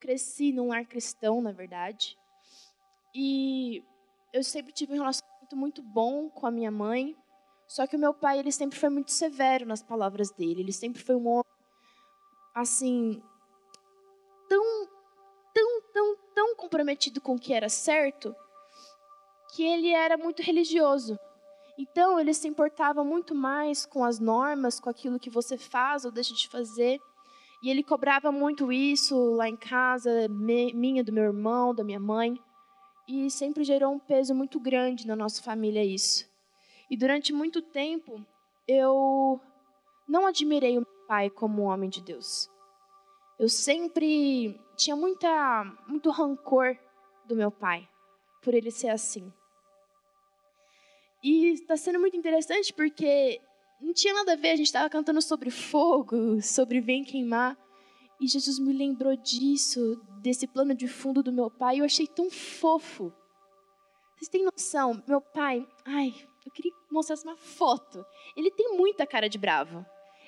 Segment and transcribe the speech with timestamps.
[0.00, 2.18] cresci num lar cristão, na verdade.
[3.14, 3.84] E
[4.32, 7.16] eu sempre tive um relacionamento muito bom com a minha mãe.
[7.68, 10.62] Só que o meu pai, ele sempre foi muito severo nas palavras dele.
[10.62, 11.44] Ele sempre foi um homem,
[12.54, 13.22] assim,
[14.48, 14.88] tão,
[15.54, 18.34] tão, tão, tão comprometido com o que era certo,
[19.54, 21.16] que ele era muito religioso.
[21.78, 26.10] Então, ele se importava muito mais com as normas, com aquilo que você faz ou
[26.10, 27.00] deixa de fazer.
[27.62, 32.40] E ele cobrava muito isso lá em casa, minha, do meu irmão, da minha mãe.
[33.06, 36.26] E sempre gerou um peso muito grande na nossa família isso.
[36.90, 38.24] E durante muito tempo,
[38.66, 39.40] eu
[40.08, 42.48] não admirei o meu pai como um homem de Deus.
[43.38, 46.76] Eu sempre tinha muita, muito rancor
[47.26, 47.88] do meu pai,
[48.42, 49.32] por ele ser assim.
[51.22, 53.40] E está sendo muito interessante porque
[53.80, 57.56] não tinha nada a ver, a gente estava cantando sobre fogo, sobre vem queimar.
[58.20, 62.06] E Jesus me lembrou disso, desse plano de fundo do meu pai, e eu achei
[62.06, 63.12] tão fofo.
[64.16, 65.02] Vocês têm noção?
[65.08, 68.04] Meu pai, ai, eu queria mostrar uma foto.
[68.36, 69.84] Ele tem muita cara de bravo.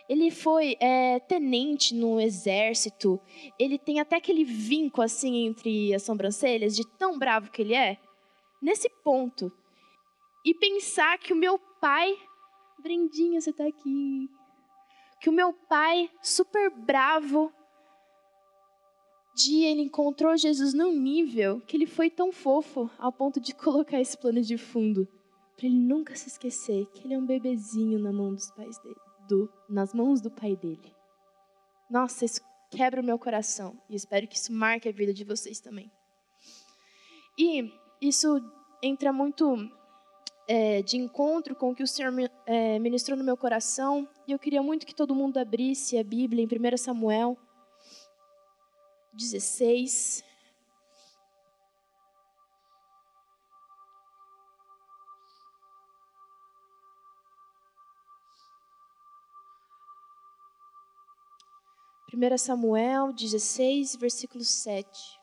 [0.09, 3.21] Ele foi é, tenente no exército.
[3.59, 7.99] Ele tem até aquele vinco assim entre as sobrancelhas, de tão bravo que ele é.
[8.61, 9.53] Nesse ponto.
[10.45, 12.17] E pensar que o meu pai.
[12.83, 14.29] Brendinha, você está aqui.
[15.21, 17.53] Que o meu pai, super bravo,
[19.35, 24.01] dia ele encontrou Jesus num nível que ele foi tão fofo ao ponto de colocar
[24.01, 25.09] esse plano de fundo
[25.57, 29.01] para ele nunca se esquecer que ele é um bebezinho na mão dos pais dele,
[29.29, 30.93] do, nas mãos do pai dele.
[31.89, 35.61] Nossa, isso quebra o meu coração e espero que isso marque a vida de vocês
[35.61, 35.91] também.
[37.39, 38.41] E isso
[38.83, 39.57] entra muito
[40.55, 42.13] é, de encontro com o que o Senhor
[42.45, 46.45] é, ministrou no meu coração e eu queria muito que todo mundo abrisse a Bíblia
[46.45, 47.39] em 1 Samuel
[49.15, 50.23] 16.
[62.09, 65.22] Primeira Samuel 16, versículo 7.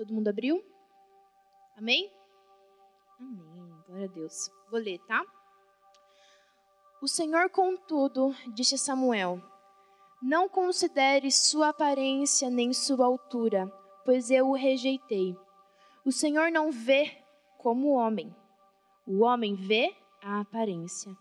[0.00, 0.64] Todo mundo abriu?
[1.76, 2.10] Amém?
[3.18, 3.82] Amém.
[3.86, 4.50] Glória a Deus.
[4.70, 5.22] Vou ler, tá?
[7.02, 9.42] O Senhor, contudo, disse a Samuel:
[10.22, 13.70] Não considere sua aparência nem sua altura,
[14.02, 15.36] pois eu o rejeitei.
[16.02, 17.22] O Senhor não vê
[17.58, 18.34] como o homem.
[19.06, 21.14] O homem vê a aparência,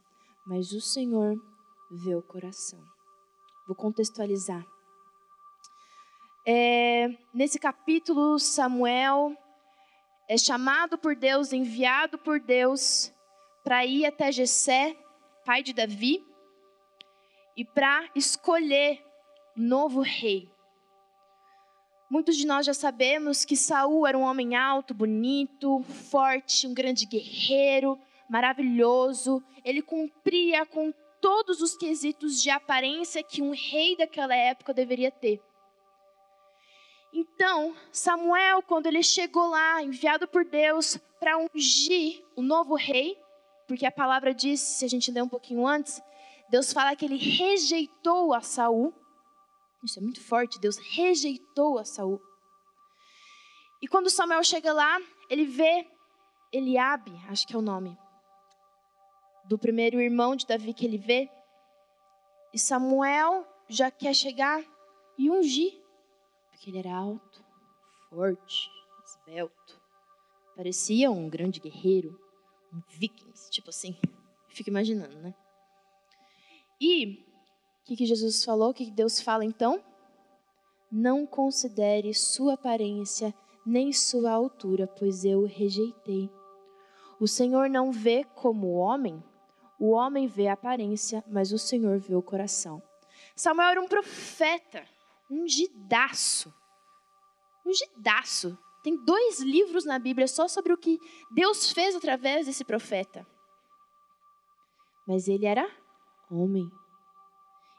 [0.48, 1.36] mas o Senhor
[1.92, 2.80] vê o coração.
[3.68, 4.66] Vou contextualizar.
[6.52, 9.38] É, nesse capítulo, Samuel
[10.28, 13.14] é chamado por Deus, enviado por Deus
[13.64, 14.98] para ir até Jessé,
[15.46, 16.26] pai de Davi,
[17.56, 19.00] e para escolher
[19.56, 20.50] novo rei.
[22.10, 27.06] Muitos de nós já sabemos que Saul era um homem alto, bonito, forte, um grande
[27.06, 27.96] guerreiro,
[28.28, 29.44] maravilhoso.
[29.64, 35.40] Ele cumpria com todos os quesitos de aparência que um rei daquela época deveria ter.
[37.12, 43.18] Então, Samuel, quando ele chegou lá, enviado por Deus para ungir o novo rei,
[43.68, 46.02] porque a palavra diz, se a gente ler um pouquinho antes,
[46.50, 48.94] Deus fala que ele rejeitou a Saul.
[49.84, 52.22] Isso é muito forte, Deus rejeitou a Saul.
[53.82, 55.00] E quando Samuel chega lá,
[55.30, 55.88] ele vê
[56.52, 57.98] Eliabe, acho que é o nome,
[59.46, 61.30] do primeiro irmão de Davi que ele vê.
[62.54, 64.62] E Samuel já quer chegar
[65.18, 65.79] e ungir
[66.60, 67.42] porque ele era alto,
[68.10, 68.70] forte,
[69.06, 69.82] esbelto.
[70.58, 72.20] Parecia um grande guerreiro,
[72.74, 73.96] um viking, tipo assim.
[74.50, 75.34] Fico imaginando, né?
[76.82, 77.26] E
[77.82, 78.72] o que, que Jesus falou?
[78.72, 79.82] O que, que Deus fala então?
[80.92, 83.34] Não considere sua aparência
[83.66, 86.30] nem sua altura, pois eu o rejeitei.
[87.22, 89.24] O Senhor não vê como o homem,
[89.80, 92.84] o homem vê a aparência, mas o Senhor vê o coração.
[93.34, 94.86] Samuel era um profeta
[95.30, 96.54] ungidaço.
[97.66, 98.58] Ungidaço.
[98.82, 101.00] Tem dois livros na Bíblia só sobre o que
[101.32, 103.28] Deus fez através desse profeta.
[105.08, 105.70] Mas ele era
[106.32, 106.72] homem.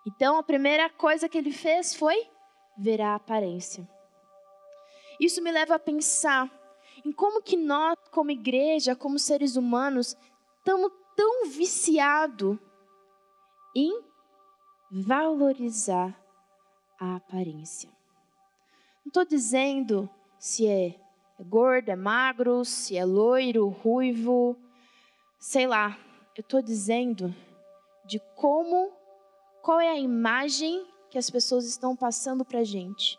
[0.07, 2.29] Então a primeira coisa que ele fez foi
[2.79, 3.89] ver a aparência.
[5.19, 6.51] Isso me leva a pensar
[7.05, 10.17] em como que nós, como igreja, como seres humanos,
[10.59, 12.59] estamos tão viciados
[13.75, 14.03] em
[14.91, 16.19] valorizar
[17.01, 17.89] a aparência.
[19.03, 20.09] Não estou dizendo
[20.39, 20.95] se é
[21.41, 24.55] gordo, é magro, se é loiro, ruivo,
[25.39, 25.99] sei lá.
[26.37, 27.35] Eu estou dizendo
[28.05, 28.93] de como,
[29.63, 33.19] qual é a imagem que as pessoas estão passando para a gente.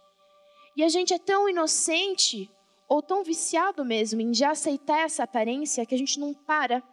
[0.78, 2.50] E a gente é tão inocente
[2.88, 6.84] ou tão viciado mesmo em já aceitar essa aparência que a gente não para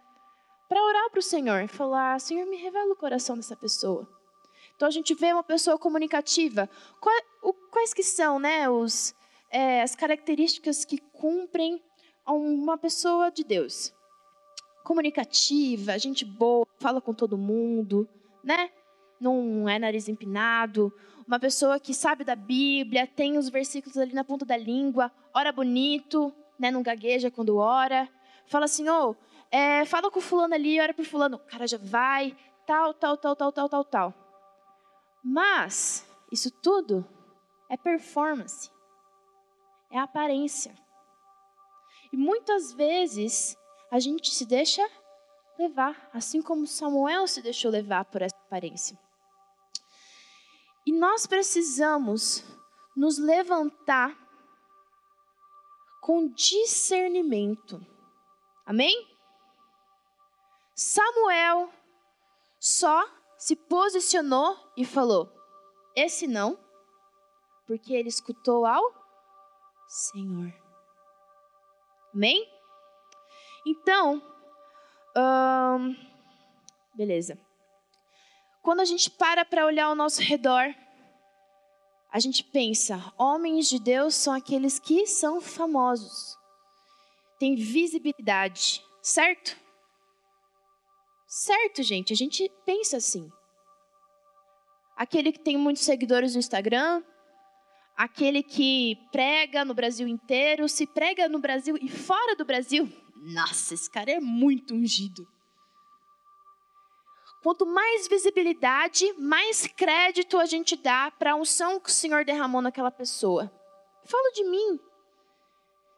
[0.67, 4.07] para orar para o Senhor, falar: Senhor, me revela o coração dessa pessoa.
[4.79, 6.69] Então a gente vê uma pessoa comunicativa.
[7.69, 9.13] Quais, que são, né, os,
[9.51, 11.83] é, as características que cumprem
[12.25, 13.93] uma pessoa de Deus?
[14.85, 18.07] Comunicativa, gente boa, fala com todo mundo,
[18.41, 18.69] né?
[19.19, 20.93] Não é nariz empinado.
[21.27, 25.51] Uma pessoa que sabe da Bíblia, tem os versículos ali na ponta da língua, ora
[25.51, 26.71] bonito, né?
[26.71, 28.07] Não gagueja quando ora.
[28.47, 29.15] Fala assim, ô, oh,
[29.51, 31.35] é, fala com fulano ali, ora por fulano.
[31.35, 32.33] O cara já vai,
[32.65, 34.18] tal, tal, tal, tal, tal, tal, tal.
[35.23, 37.05] Mas, isso tudo
[37.69, 38.71] é performance.
[39.91, 40.75] É aparência.
[42.11, 43.57] E muitas vezes
[43.91, 44.87] a gente se deixa
[45.57, 48.97] levar, assim como Samuel se deixou levar por essa aparência.
[50.85, 52.43] E nós precisamos
[52.95, 54.17] nos levantar
[56.01, 57.85] com discernimento.
[58.65, 59.07] Amém?
[60.73, 61.71] Samuel
[62.59, 63.05] só
[63.39, 65.31] se posicionou e falou:
[65.95, 66.59] Esse não,
[67.65, 68.93] porque ele escutou ao
[69.87, 70.53] Senhor.
[72.13, 72.47] Amém?
[73.65, 74.21] Então,
[75.17, 75.95] hum,
[76.93, 77.39] beleza.
[78.61, 80.75] Quando a gente para para olhar ao nosso redor,
[82.11, 86.37] a gente pensa: homens de Deus são aqueles que são famosos,
[87.39, 89.68] têm visibilidade, certo?
[91.29, 93.31] Certo, gente, a gente pensa assim.
[94.97, 97.03] Aquele que tem muitos seguidores no Instagram,
[97.95, 103.75] aquele que prega no Brasil inteiro, se prega no Brasil e fora do Brasil, nossa,
[103.75, 105.27] esse cara é muito ungido.
[107.43, 112.61] Quanto mais visibilidade, mais crédito a gente dá para a unção que o Senhor derramou
[112.61, 113.51] naquela pessoa.
[114.03, 114.79] Fala de mim.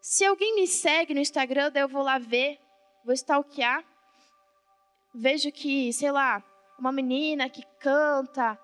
[0.01, 2.60] Se alguém me segue no Instagram, daí eu vou lá ver,
[3.06, 3.90] vou stalkear
[5.13, 6.44] vejo que, sei lá,
[6.78, 8.60] uma menina que canta,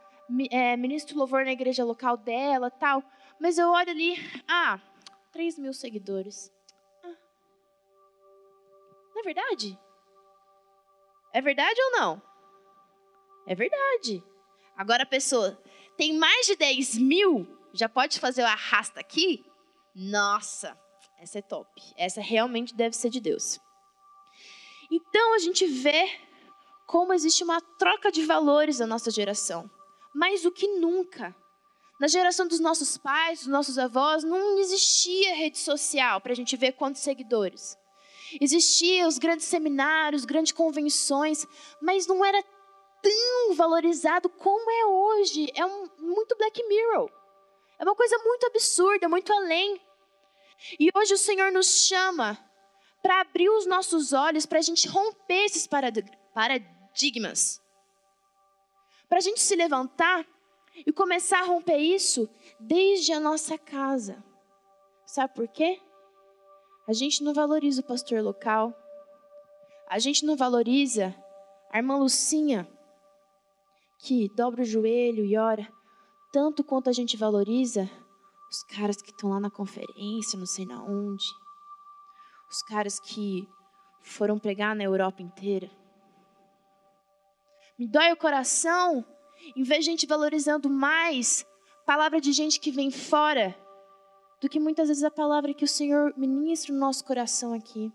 [0.51, 0.75] é,
[1.13, 3.03] louvor na igreja local dela, tal.
[3.39, 4.15] Mas eu olho ali,
[4.47, 4.79] ah,
[5.31, 6.51] 3 mil seguidores.
[7.03, 7.15] Ah.
[9.13, 9.79] Não é verdade?
[11.33, 12.21] É verdade ou não?
[13.45, 14.23] É verdade.
[14.75, 15.61] Agora a pessoa
[15.95, 19.45] tem mais de 10 mil, já pode fazer o arrasta aqui?
[19.95, 20.79] Nossa,
[21.19, 21.81] essa é top.
[21.95, 23.59] Essa realmente deve ser de Deus.
[24.91, 26.26] Então a gente vê
[26.87, 29.69] como existe uma troca de valores na nossa geração.
[30.15, 31.35] Mais do que nunca.
[31.99, 36.55] Na geração dos nossos pais, dos nossos avós, não existia rede social para a gente
[36.55, 37.77] ver quantos seguidores.
[38.39, 41.45] Existiam os grandes seminários, grandes convenções,
[41.81, 42.41] mas não era
[43.01, 45.51] tão valorizado como é hoje.
[45.55, 47.11] É um, muito Black Mirror.
[47.79, 49.81] É uma coisa muito absurda, muito além.
[50.79, 52.37] E hoje o Senhor nos chama
[53.01, 57.61] para abrir os nossos olhos, para a gente romper esses paradigmas paradigmas.
[59.07, 60.25] Para a gente se levantar
[60.85, 62.27] e começar a romper isso
[62.59, 64.23] desde a nossa casa.
[65.05, 65.79] Sabe por quê?
[66.87, 68.73] A gente não valoriza o pastor local.
[69.87, 71.15] A gente não valoriza
[71.71, 72.67] a irmã Lucinha,
[73.99, 75.71] que dobra o joelho e ora,
[76.31, 77.89] tanto quanto a gente valoriza
[78.49, 81.25] os caras que estão lá na conferência, não sei na onde.
[82.49, 83.47] Os caras que
[84.01, 85.69] foram pregar na Europa inteira
[87.77, 89.05] me dói o coração
[89.55, 91.45] em ver gente valorizando mais
[91.85, 93.55] palavra de gente que vem fora
[94.41, 97.91] do que muitas vezes a palavra que o Senhor ministra no nosso coração aqui.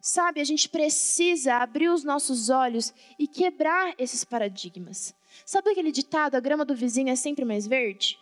[0.00, 5.14] Sabe, a gente precisa abrir os nossos olhos e quebrar esses paradigmas.
[5.46, 8.18] Sabe aquele ditado: a grama do vizinho é sempre mais verde?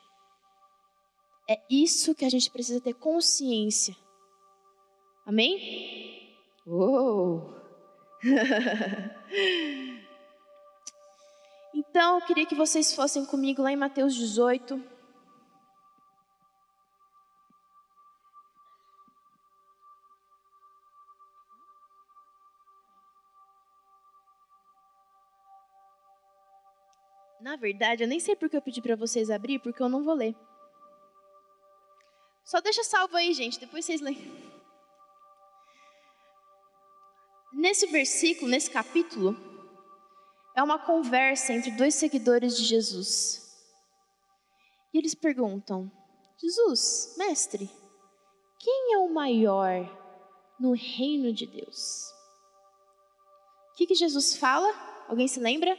[1.51, 3.97] É isso que a gente precisa ter consciência.
[5.27, 6.39] Amém?
[6.65, 7.62] Uou!
[11.75, 14.81] então, eu queria que vocês fossem comigo lá em Mateus 18.
[27.41, 30.15] Na verdade, eu nem sei porque eu pedi para vocês abrir, porque eu não vou
[30.15, 30.37] ler.
[32.45, 34.52] Só deixa salvo aí, gente, depois vocês leem.
[37.53, 39.37] Nesse versículo, nesse capítulo,
[40.57, 43.43] é uma conversa entre dois seguidores de Jesus.
[44.93, 45.91] E eles perguntam:
[46.39, 47.71] Jesus, mestre,
[48.59, 49.87] quem é o maior
[50.59, 52.11] no reino de Deus?
[53.73, 54.69] O que, que Jesus fala?
[55.09, 55.77] Alguém se lembra?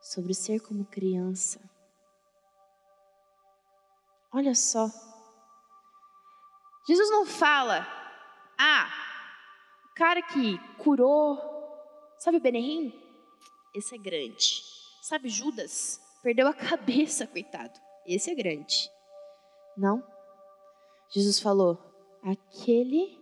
[0.00, 1.60] Sobre ser como criança.
[4.32, 4.86] Olha só.
[6.86, 7.86] Jesus não fala,
[8.58, 8.88] ah,
[9.90, 11.38] o cara que curou,
[12.18, 12.92] sabe Benerim?
[13.74, 14.62] Esse é grande.
[15.02, 16.00] Sabe Judas?
[16.22, 17.78] Perdeu a cabeça, coitado.
[18.06, 18.90] Esse é grande.
[19.76, 20.02] Não.
[21.10, 21.78] Jesus falou:
[22.22, 23.18] aquele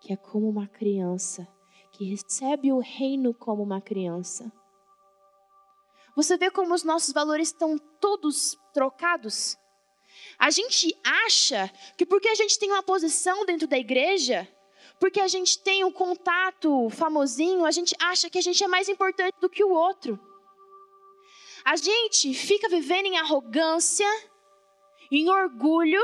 [0.00, 1.46] que é como uma criança,
[1.92, 4.52] que recebe o reino como uma criança.
[6.16, 9.56] Você vê como os nossos valores estão todos trocados?
[10.38, 14.48] A gente acha que porque a gente tem uma posição dentro da igreja,
[14.98, 18.88] porque a gente tem um contato famosinho, a gente acha que a gente é mais
[18.88, 20.18] importante do que o outro.
[21.64, 24.06] A gente fica vivendo em arrogância,
[25.10, 26.00] em orgulho,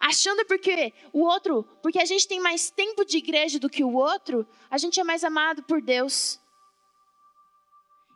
[0.00, 3.94] achando porque o outro, porque a gente tem mais tempo de igreja do que o
[3.94, 6.40] outro, a gente é mais amado por Deus.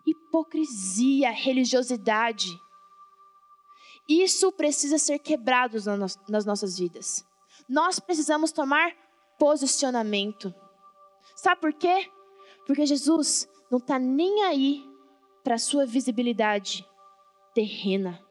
[0.06, 2.48] Hipocrisia, religiosidade.
[4.08, 5.76] Isso precisa ser quebrado
[6.28, 7.24] nas nossas vidas.
[7.68, 8.92] Nós precisamos tomar
[9.40, 10.54] posicionamento.
[11.34, 12.06] Sabe por quê?
[12.66, 14.84] Porque Jesus não está nem aí
[15.42, 16.86] para a sua visibilidade
[17.54, 18.22] terrena.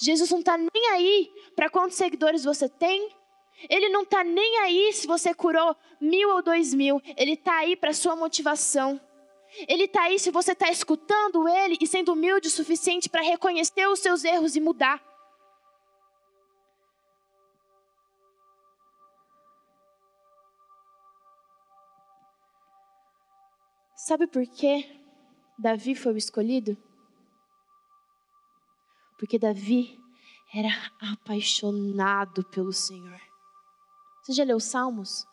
[0.00, 3.10] Jesus não está nem aí para quantos seguidores você tem.
[3.68, 7.02] Ele não está nem aí se você curou mil ou dois mil.
[7.16, 9.00] Ele está aí para a sua motivação.
[9.66, 13.86] Ele está aí se você está escutando Ele e sendo humilde o suficiente para reconhecer
[13.88, 15.02] os seus erros e mudar.
[24.06, 25.00] Sabe por que
[25.58, 26.76] Davi foi o escolhido?
[29.18, 29.98] Porque Davi
[30.54, 30.68] era
[31.10, 33.18] apaixonado pelo Senhor.
[34.20, 35.26] Você já leu os Salmos?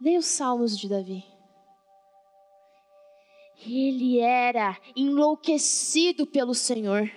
[0.00, 1.24] Leia os Salmos de Davi.
[3.66, 7.10] Ele era enlouquecido pelo Senhor.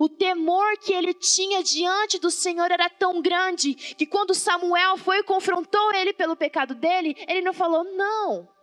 [0.00, 5.18] O temor que ele tinha diante do Senhor era tão grande que quando Samuel foi
[5.18, 8.53] e confrontou ele pelo pecado dele, ele não falou: Não,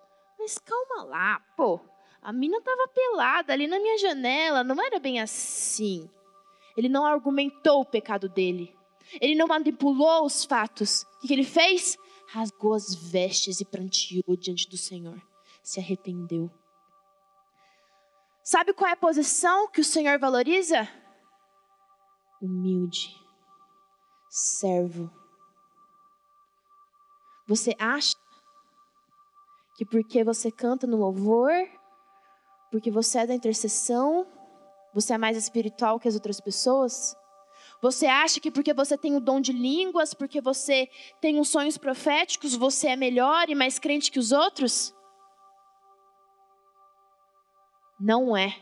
[0.42, 1.80] mas calma lá, pô.
[2.20, 6.10] A mina estava pelada ali na minha janela, não era bem assim.
[6.76, 8.76] Ele não argumentou o pecado dele.
[9.20, 11.04] Ele não manipulou os fatos.
[11.24, 11.98] O que ele fez?
[12.28, 15.22] Rasgou as vestes e pranteou diante do Senhor.
[15.62, 16.50] Se arrependeu.
[18.44, 20.88] Sabe qual é a posição que o Senhor valoriza?
[22.42, 23.16] Humilde,
[24.30, 25.12] servo.
[27.48, 28.16] Você acha
[29.82, 31.52] que porque você canta no louvor,
[32.70, 34.28] porque você é da intercessão,
[34.94, 37.16] você é mais espiritual que as outras pessoas?
[37.82, 40.88] Você acha que porque você tem o dom de línguas, porque você
[41.20, 44.94] tem os sonhos proféticos, você é melhor e mais crente que os outros?
[48.00, 48.56] Não é.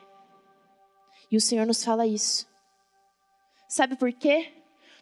[1.29, 2.47] E o Senhor nos fala isso.
[3.67, 4.58] Sabe por quê?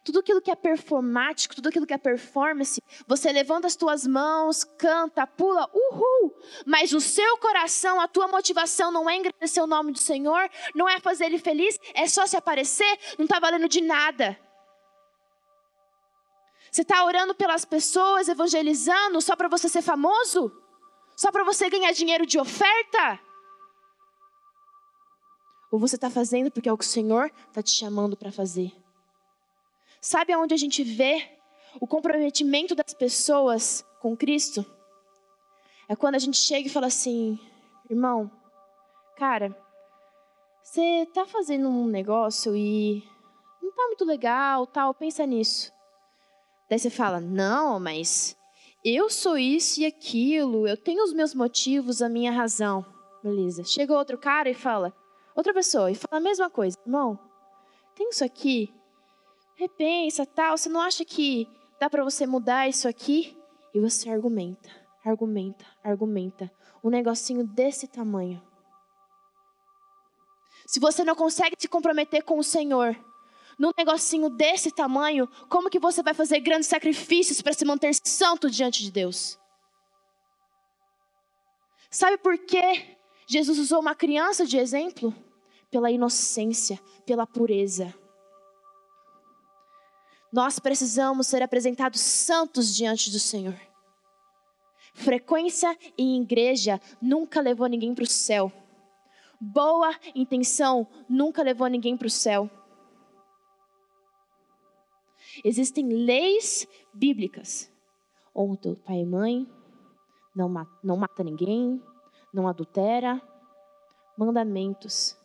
[0.08, 4.64] Tudo aquilo que é performático, tudo aquilo que é performance, você levanta as tuas mãos,
[4.64, 6.34] canta, pula, uhul.
[6.66, 10.88] Mas o seu coração, a tua motivação não é engrandecer o nome do Senhor, não
[10.88, 14.40] é fazer ele feliz, é só se aparecer, não está valendo de nada.
[16.72, 20.50] Você está orando pelas pessoas, evangelizando só para você ser famoso?
[21.18, 23.20] Só para você ganhar dinheiro de oferta?
[25.70, 28.87] Ou você está fazendo porque é o que o Senhor está te chamando para fazer?
[30.02, 31.38] Sabe aonde a gente vê
[31.80, 34.66] o comprometimento das pessoas com Cristo?
[35.90, 37.40] É quando a gente chega e fala assim,
[37.90, 38.30] irmão,
[39.16, 39.56] cara,
[40.62, 43.04] você está fazendo um negócio e
[43.62, 45.72] não está muito legal, tal, pensa nisso.
[46.70, 48.36] Daí você fala, não, mas
[48.84, 52.86] eu sou isso e aquilo, eu tenho os meus motivos, a minha razão.
[53.24, 53.64] Beleza.
[53.64, 54.94] Chega outro cara e fala,
[55.36, 56.78] outra pessoa e fala a mesma coisa.
[56.86, 57.18] Irmão,
[57.96, 58.74] tem isso aqui,
[59.58, 61.48] repensa, tal, você não acha que
[61.80, 63.38] dá para você mudar isso aqui?
[63.74, 64.70] E você argumenta,
[65.04, 66.52] argumenta, argumenta.
[66.84, 68.42] Um negocinho desse tamanho.
[70.66, 72.96] Se você não consegue se comprometer com o Senhor,
[73.58, 78.50] num negocinho desse tamanho, como que você vai fazer grandes sacrifícios para se manter santo
[78.50, 79.38] diante de Deus?
[81.90, 82.98] Sabe por que
[83.28, 85.14] Jesus usou uma criança de exemplo?
[85.70, 87.94] pela inocência, pela pureza.
[90.32, 93.56] Nós precisamos ser apresentados santos diante do Senhor.
[94.94, 98.52] Frequência em igreja nunca levou ninguém para o céu.
[99.40, 102.50] Boa intenção nunca levou ninguém para o céu.
[105.44, 107.72] Existem leis bíblicas.
[108.36, 109.48] Honra pai e mãe,
[110.36, 111.82] não mata, não mata ninguém,
[112.34, 113.22] não adultera.
[114.18, 115.16] Mandamentos.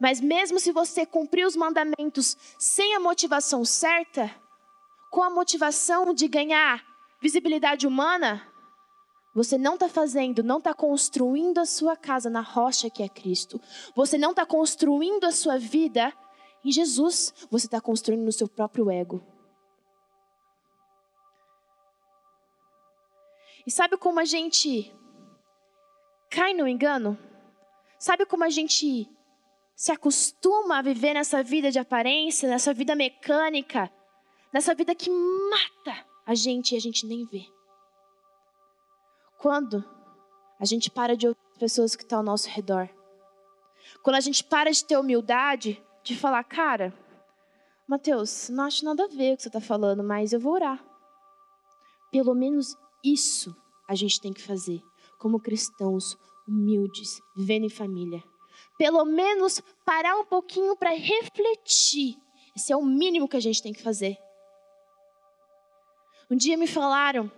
[0.00, 4.34] Mas mesmo se você cumprir os mandamentos sem a motivação certa,
[5.10, 6.84] com a motivação de ganhar
[7.20, 8.46] visibilidade humana,
[9.34, 13.60] você não está fazendo, não está construindo a sua casa na rocha que é Cristo.
[13.94, 16.12] Você não está construindo a sua vida
[16.64, 17.32] em Jesus.
[17.50, 19.24] Você está construindo no seu próprio ego.
[23.66, 24.92] E sabe como a gente
[26.30, 27.18] cai no engano?
[27.98, 29.08] Sabe como a gente
[29.78, 33.88] se acostuma a viver nessa vida de aparência, nessa vida mecânica,
[34.52, 37.46] nessa vida que mata a gente e a gente nem vê.
[39.38, 39.84] Quando
[40.58, 42.90] a gente para de ouvir as pessoas que estão ao nosso redor.
[44.02, 46.92] Quando a gente para de ter humildade, de falar, cara,
[47.86, 50.84] Mateus, não acho nada a ver o que você está falando, mas eu vou orar.
[52.10, 53.56] Pelo menos isso
[53.86, 54.82] a gente tem que fazer,
[55.20, 56.18] como cristãos
[56.48, 58.24] humildes, vivendo em família
[58.78, 62.16] pelo menos parar um pouquinho para refletir.
[62.56, 64.16] Esse é o mínimo que a gente tem que fazer.
[66.30, 67.30] Um dia me falaram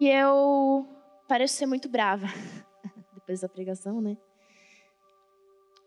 [0.00, 0.88] e eu
[1.28, 2.26] pareço ser muito brava.
[3.14, 4.16] Depois da pregação, né?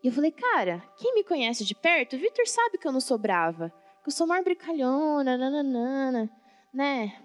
[0.02, 3.00] E eu falei, cara, quem me conhece de perto, o Vitor sabe que eu não
[3.00, 3.70] sou brava.
[4.02, 6.30] Que eu sou mais brincalhona, nananana,
[6.72, 7.20] né?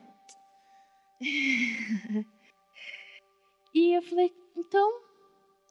[3.73, 5.01] e eu falei, então,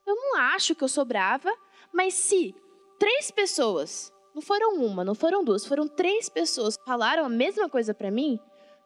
[0.06, 1.52] eu não acho que eu sou brava,
[1.92, 2.54] mas se
[2.98, 7.92] três pessoas, não foram uma, não foram duas, foram três pessoas falaram a mesma coisa
[7.94, 8.38] para mim,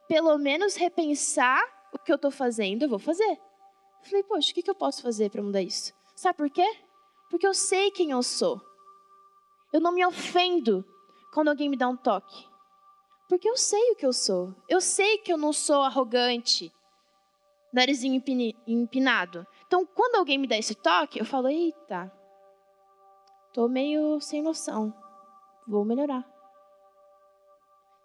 [0.09, 3.39] pelo menos repensar o que eu estou fazendo, eu vou fazer.
[4.03, 5.93] falei, poxa, o que, que eu posso fazer para mudar isso?
[6.15, 6.67] Sabe por quê?
[7.31, 8.61] Porque eu sei quem eu sou.
[9.73, 10.85] Eu não me ofendo
[11.33, 12.47] quando alguém me dá um toque.
[13.29, 14.55] Porque eu sei o que eu sou.
[14.69, 16.73] Eu sei que eu não sou arrogante,
[17.73, 18.23] narizinho
[18.67, 19.47] empinado.
[19.77, 22.11] Então, quando alguém me dá esse toque, eu falo: eita,
[23.53, 24.95] tô meio sem noção,
[25.69, 26.25] vou melhorar.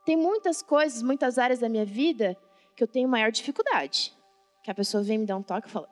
[0.04, 2.36] Tem muitas coisas, muitas áreas da minha vida
[2.76, 4.14] que eu tenho maior dificuldade.
[4.62, 5.88] Que a pessoa vem me dar um toque e fala: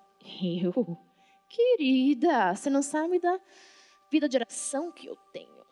[0.62, 0.98] eu,
[1.48, 3.40] querida, você não sabe da
[4.12, 5.66] vida de oração que eu tenho.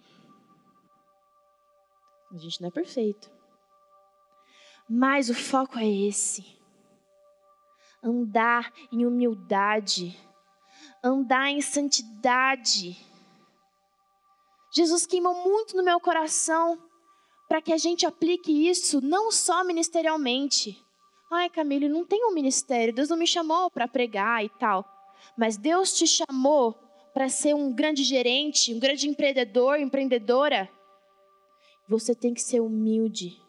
[2.32, 3.30] A gente não é perfeito.
[4.89, 6.57] Mas o foco é esse
[8.08, 10.17] andar em humildade,
[11.04, 12.98] andar em santidade.
[14.72, 16.82] Jesus queimou muito no meu coração
[17.48, 20.82] para que a gente aplique isso não só ministerialmente.
[21.32, 24.86] Ai, Camille, não tem um ministério, Deus não me chamou para pregar e tal.
[25.38, 26.76] Mas Deus te chamou
[27.13, 30.70] para ser um grande gerente, um grande empreendedor, empreendedora.
[31.88, 33.41] Você tem que ser humilde,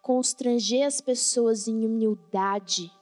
[0.00, 2.92] constranger as pessoas em humildade.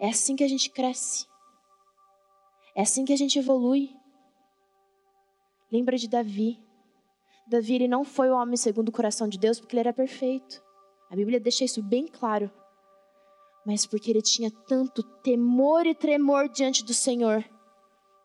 [0.00, 1.26] É assim que a gente cresce.
[2.74, 3.94] É assim que a gente evolui.
[5.70, 6.58] Lembra de Davi.
[7.46, 10.62] Davi ele não foi o homem segundo o coração de Deus porque ele era perfeito.
[11.10, 12.50] A Bíblia deixa isso bem claro.
[13.66, 17.44] Mas porque ele tinha tanto temor e tremor diante do Senhor,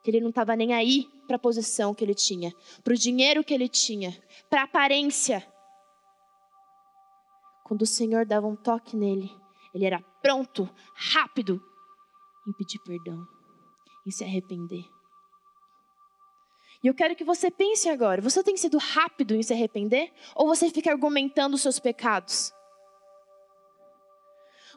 [0.01, 3.43] que ele não estava nem aí para a posição que ele tinha, para o dinheiro
[3.43, 4.17] que ele tinha,
[4.49, 5.45] para a aparência.
[7.65, 9.29] Quando o Senhor dava um toque nele,
[9.73, 11.63] ele era pronto, rápido
[12.47, 13.27] em pedir perdão,
[14.07, 14.83] em se arrepender.
[16.83, 20.11] E eu quero que você pense agora: você tem sido rápido em se arrepender?
[20.33, 22.51] Ou você fica argumentando os seus pecados?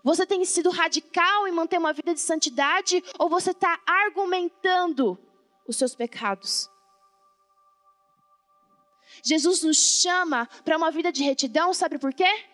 [0.05, 3.03] Você tem sido radical em manter uma vida de santidade?
[3.19, 5.19] Ou você está argumentando
[5.67, 6.69] os seus pecados?
[9.25, 12.48] Jesus nos chama para uma vida de retidão, sabe por quê?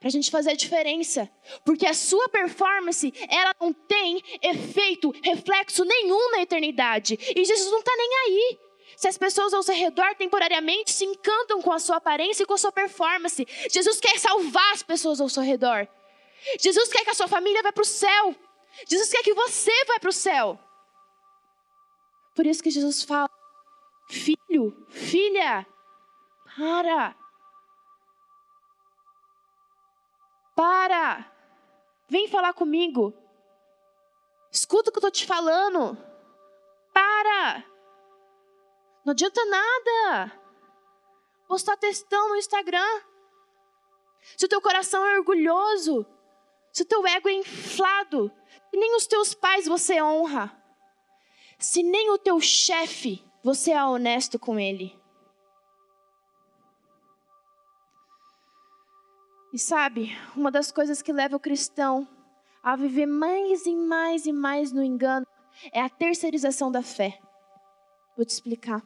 [0.00, 1.30] Para a gente fazer a diferença.
[1.64, 7.18] Porque a sua performance, ela não tem efeito, reflexo nenhum na eternidade.
[7.36, 8.58] E Jesus não está nem aí.
[8.96, 12.54] Se as pessoas ao seu redor temporariamente se encantam com a sua aparência e com
[12.54, 15.86] a sua performance, Jesus quer salvar as pessoas ao seu redor.
[16.58, 18.34] Jesus quer que a sua família vá para o céu.
[18.88, 20.58] Jesus quer que você vá para o céu.
[22.34, 23.28] Por isso que Jesus fala:
[24.08, 25.66] Filho, filha,
[26.56, 27.14] para.
[30.60, 31.24] Para!
[32.06, 33.14] Vem falar comigo.
[34.52, 35.96] Escuta o que eu estou te falando.
[36.92, 37.64] Para!
[39.02, 40.38] Não adianta nada.
[41.48, 43.00] Postar textão no Instagram.
[44.36, 46.04] Se o teu coração é orgulhoso,
[46.70, 48.30] se o teu ego é inflado,
[48.70, 50.54] se nem os teus pais você honra,
[51.58, 54.99] se nem o teu chefe você é honesto com ele.
[59.52, 62.06] E sabe, uma das coisas que leva o cristão
[62.62, 65.26] a viver mais e mais e mais no engano
[65.72, 67.20] é a terceirização da fé.
[68.16, 68.80] Vou te explicar.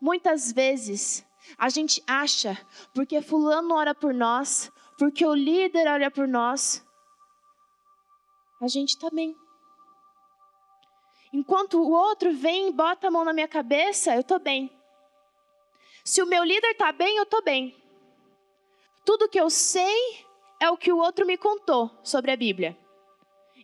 [0.00, 1.24] Muitas vezes
[1.56, 2.58] a gente acha,
[2.94, 6.84] porque Fulano ora por nós, porque o líder olha por nós,
[8.60, 9.34] a gente está bem.
[11.32, 14.70] Enquanto o outro vem e bota a mão na minha cabeça, eu estou bem.
[16.04, 17.81] Se o meu líder está bem, eu estou bem.
[19.04, 20.26] Tudo que eu sei
[20.60, 22.78] é o que o outro me contou sobre a Bíblia.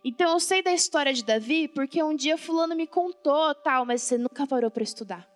[0.03, 4.01] Então eu sei da história de Davi porque um dia fulano me contou tal, mas
[4.01, 5.29] você nunca parou para estudar.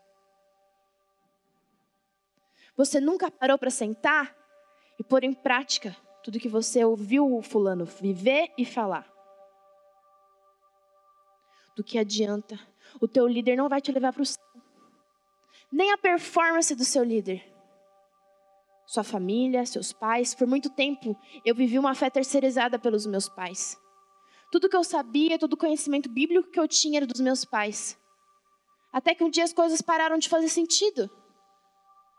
[2.76, 4.36] Você nunca parou para sentar
[5.00, 9.12] e pôr em prática tudo que você ouviu o fulano viver e falar.
[11.76, 12.60] Do que adianta?
[13.02, 14.44] O teu líder não vai te levar para o céu.
[15.72, 17.53] Nem a performance do seu líder.
[18.86, 20.36] Sua família, seus pais.
[20.36, 21.16] Por muito tempo
[21.46, 23.78] eu vivi uma fé terceirizada pelos meus pais.
[24.52, 27.98] Tudo que eu sabia, todo o conhecimento bíblico que eu tinha era dos meus pais.
[28.92, 31.10] Até que um dia as coisas pararam de fazer sentido.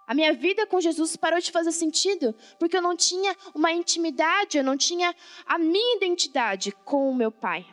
[0.06, 4.58] A minha vida com Jesus parou de fazer sentido porque eu não tinha uma intimidade,
[4.58, 5.14] eu não tinha
[5.46, 7.64] a minha identidade com o meu pai.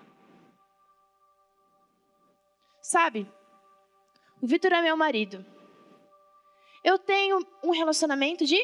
[2.82, 3.30] Sabe,
[4.41, 5.45] o Vitor é meu marido.
[6.84, 8.60] Eu tenho um relacionamento de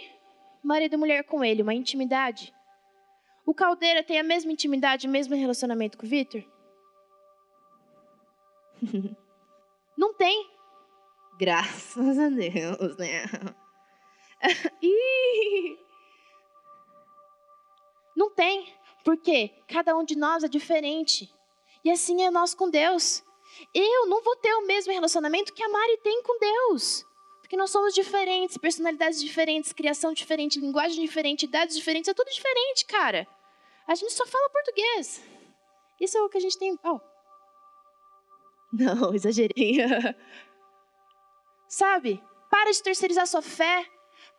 [0.64, 2.54] marido e mulher com ele, uma intimidade.
[3.46, 6.44] O Caldeira tem a mesma intimidade, o mesmo relacionamento com o Vitor?
[9.98, 10.50] Não tem.
[11.40, 13.24] Graças a Deus, né?
[18.16, 21.32] Não tem, porque cada um de nós é diferente.
[21.86, 23.24] E assim é nós com Deus.
[23.74, 27.07] Eu não vou ter o mesmo relacionamento que a Mari tem com Deus.
[27.48, 32.84] Porque nós somos diferentes, personalidades diferentes, criação diferente, linguagem diferente, idades diferentes, é tudo diferente,
[32.84, 33.26] cara.
[33.88, 35.24] A gente só fala português.
[35.98, 36.78] Isso é o que a gente tem.
[36.84, 37.00] Oh.
[38.74, 39.78] Não, exagerei.
[41.70, 42.22] Sabe?
[42.50, 43.90] Para de terceirizar sua fé.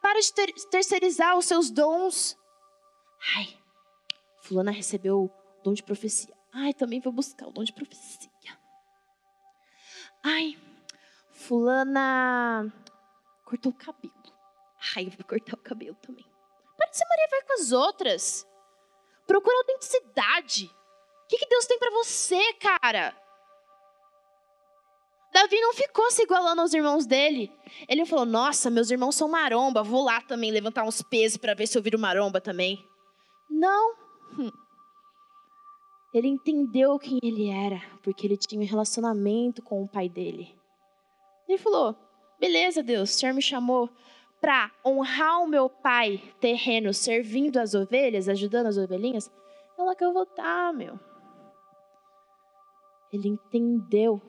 [0.02, 2.36] Para de ter terceirizar os seus dons.
[3.38, 3.58] Ai,
[4.42, 5.30] Fulana recebeu o
[5.64, 6.36] dom de profecia.
[6.52, 8.28] Ai, também vou buscar o dom de profecia.
[10.22, 10.58] Ai,
[11.32, 12.70] Fulana
[13.48, 14.12] cortou o cabelo.
[14.94, 16.26] Ai, eu vou cortar o cabelo também.
[16.76, 18.46] Para de Maria vai com as outras.
[19.26, 20.66] Procura autenticidade.
[21.24, 23.16] O que, que Deus tem para você, cara?
[25.32, 27.50] Davi não ficou se igualando aos irmãos dele.
[27.88, 31.66] Ele falou: Nossa, meus irmãos são maromba, vou lá também levantar uns pesos para ver
[31.66, 32.84] se eu viro maromba também.
[33.50, 33.94] Não.
[34.38, 34.50] Hum.
[36.14, 40.54] Ele entendeu quem ele era, porque ele tinha um relacionamento com o pai dele.
[41.46, 42.07] Ele falou:
[42.38, 43.90] Beleza, Deus, o Senhor me chamou
[44.40, 49.30] para honrar o meu pai terreno, servindo as ovelhas, ajudando as ovelhinhas,
[49.76, 50.98] é lá que eu vou estar, meu.
[53.12, 54.20] Ele entendeu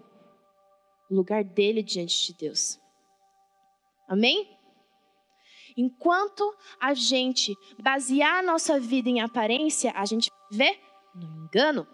[1.10, 2.80] o lugar dele diante de Deus.
[4.08, 4.58] Amém?
[5.78, 10.80] Enquanto a gente basear a nossa vida em aparência, a gente vê
[11.15, 11.88] no engano.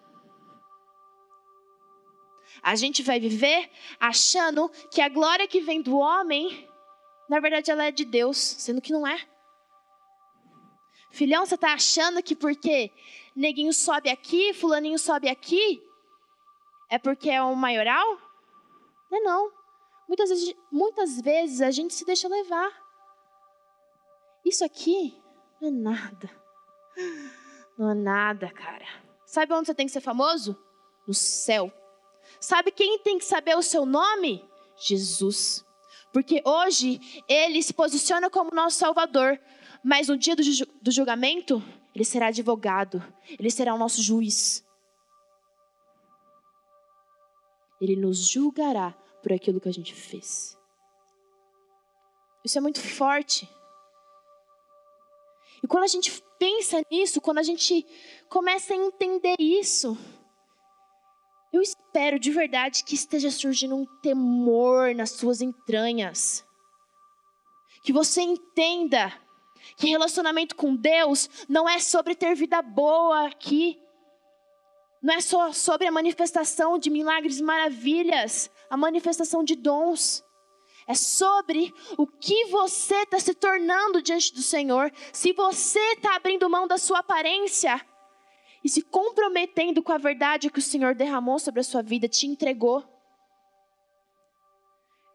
[2.66, 6.68] A gente vai viver achando que a glória que vem do homem
[7.28, 9.20] na verdade, ela é de Deus, sendo que não é.
[11.12, 12.92] Filhão, você está achando que porque
[13.36, 15.82] neguinho sobe aqui, fulaninho sobe aqui,
[16.90, 18.18] é porque é um maioral?
[19.10, 19.52] Não é não.
[20.08, 22.72] Muitas vezes, muitas vezes a gente se deixa levar.
[24.46, 25.20] Isso aqui
[25.60, 26.30] não é nada.
[27.78, 28.86] Não é nada, cara.
[29.26, 30.56] Sabe onde você tem que ser famoso?
[31.08, 31.72] No céu.
[32.40, 34.44] Sabe quem tem que saber o seu nome?
[34.78, 35.66] Jesus.
[36.14, 39.40] Porque hoje ele se posiciona como nosso Salvador,
[39.84, 41.62] mas no dia do, ju do julgamento,
[41.94, 43.04] ele será advogado,
[43.38, 44.64] ele será o nosso juiz.
[47.80, 50.58] Ele nos julgará por aquilo que a gente fez.
[52.44, 53.50] Isso é muito forte.
[55.64, 57.86] E quando a gente pensa nisso, quando a gente
[58.30, 59.98] começa a entender isso,
[61.56, 66.46] eu espero de verdade que esteja surgindo um temor nas suas entranhas.
[67.82, 69.14] Que você entenda
[69.78, 73.80] que relacionamento com Deus não é sobre ter vida boa aqui.
[75.02, 80.24] Não é só sobre a manifestação de milagres e maravilhas, a manifestação de dons.
[80.88, 84.92] É sobre o que você está se tornando diante do Senhor.
[85.14, 87.84] Se você está abrindo mão da sua aparência
[88.66, 92.26] e se comprometendo com a verdade que o Senhor derramou sobre a sua vida, te
[92.26, 92.84] entregou.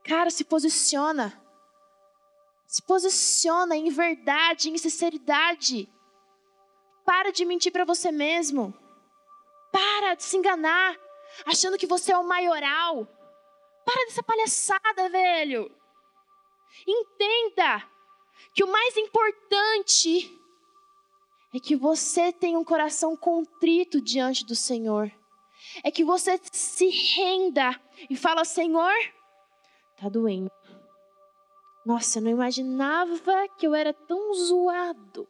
[0.05, 1.37] Cara, se posiciona.
[2.65, 5.93] Se posiciona em verdade, em sinceridade.
[7.05, 8.73] Para de mentir para você mesmo.
[9.73, 10.97] Para de se enganar,
[11.45, 13.05] achando que você é o maioral.
[13.85, 15.69] Para dessa palhaçada, velho.
[16.87, 17.85] Entenda
[18.55, 20.40] que o mais importante
[21.53, 25.11] é que você tenha um coração contrito diante do Senhor.
[25.83, 28.95] É que você se renda e fala: Senhor,
[29.97, 30.51] tá doendo.
[31.85, 35.27] Nossa, eu não imaginava que eu era tão zoado.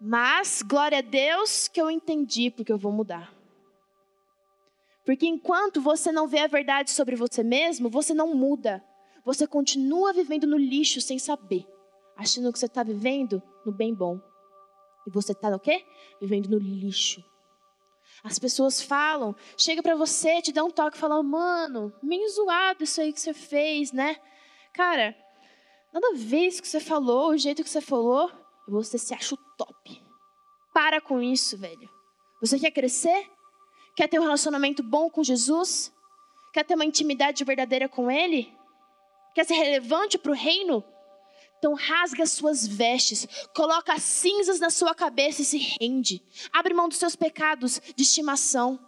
[0.00, 3.32] Mas, glória a Deus que eu entendi, porque eu vou mudar.
[5.04, 8.82] Porque enquanto você não vê a verdade sobre você mesmo, você não muda.
[9.24, 11.66] Você continua vivendo no lixo sem saber
[12.22, 14.20] achando que você está vivendo no bem bom.
[15.06, 15.84] E você está no quê?
[16.20, 17.22] Vivendo no lixo.
[18.22, 23.00] As pessoas falam, chega para você, te dá um toque, fala, mano, meio zoado isso
[23.00, 24.16] aí que você fez, né?
[24.72, 25.16] Cara,
[25.92, 28.30] nada a ver isso que você falou, o jeito que você falou,
[28.68, 30.02] você se acha o top.
[30.72, 31.90] Para com isso, velho.
[32.40, 33.28] Você quer crescer?
[33.96, 35.92] Quer ter um relacionamento bom com Jesus?
[36.52, 38.52] Quer ter uma intimidade verdadeira com Ele?
[39.34, 40.84] Quer ser relevante para o reino?
[41.62, 46.20] Então rasga as suas vestes, coloca cinzas na sua cabeça e se rende.
[46.52, 48.84] Abre mão dos seus pecados de estimação.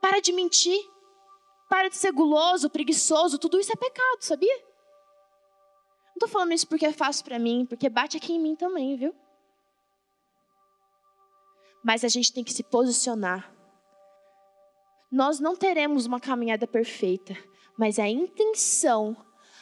[0.00, 0.76] Para de mentir.
[1.68, 3.38] Para de ser guloso, preguiçoso.
[3.38, 4.56] Tudo isso é pecado, sabia?
[6.06, 8.96] Não estou falando isso porque é fácil para mim, porque bate aqui em mim também,
[8.96, 9.14] viu?
[11.84, 13.54] Mas a gente tem que se posicionar.
[15.12, 17.36] Nós não teremos uma caminhada perfeita,
[17.78, 19.16] mas a intenção,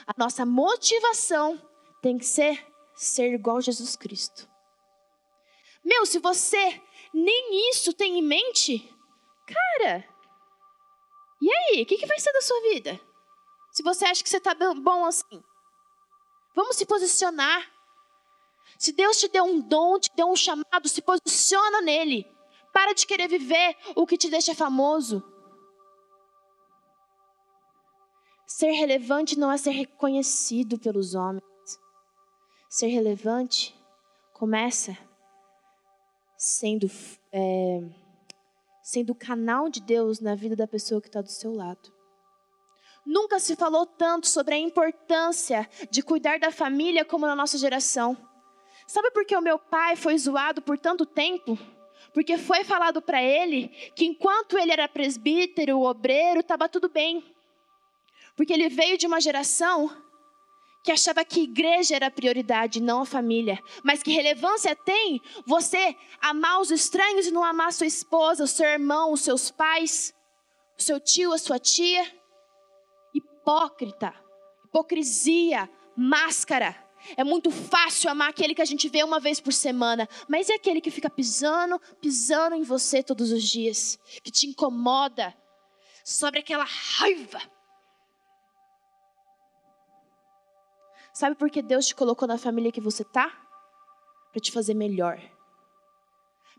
[0.07, 1.61] a nossa motivação
[2.05, 2.63] tem que ser
[2.95, 4.47] ser igual a Jesus Cristo.
[5.83, 6.83] Meu, se você
[7.15, 8.95] nem isso tem em mente,
[9.47, 10.07] cara,
[11.41, 11.83] e aí?
[11.83, 13.01] O que, que vai ser da sua vida?
[13.73, 15.43] Se você acha que você está bom assim.
[16.55, 17.73] Vamos se posicionar.
[18.79, 22.31] Se Deus te deu um dom, te deu um chamado, se posiciona nele.
[22.71, 25.25] Para de querer viver o que te deixa famoso.
[28.47, 31.54] Ser relevante não é ser reconhecido pelos homens
[32.75, 33.73] ser relevante
[34.33, 34.99] começa
[36.37, 36.91] sendo,
[37.31, 37.81] é,
[38.83, 41.95] sendo o canal de Deus na vida da pessoa que está do seu lado.
[43.07, 48.17] Nunca se falou tanto sobre a importância de cuidar da família como na nossa geração.
[48.89, 51.57] Sabe por que o meu pai foi zoado por tanto tempo?
[52.13, 57.25] Porque foi falado para ele que enquanto ele era presbítero, obreiro, estava tudo bem.
[58.35, 60.03] Porque ele veio de uma geração
[60.85, 63.59] que achava que igreja era a prioridade, não a família.
[63.83, 68.67] Mas que relevância tem você amar os estranhos e não amar sua esposa, o seu
[68.67, 70.15] irmão, os seus pais,
[70.79, 72.05] o seu tio, a sua tia?
[73.15, 74.15] Hipócrita,
[74.67, 76.77] hipocrisia, máscara.
[77.17, 80.55] É muito fácil amar aquele que a gente vê uma vez por semana, mas é
[80.55, 85.35] aquele que fica pisando, pisando em você todos os dias, que te incomoda,
[86.05, 87.41] sobre aquela raiva
[91.15, 93.31] Sabe por que Deus te colocou na família que você tá?
[94.33, 95.21] Para te fazer melhor.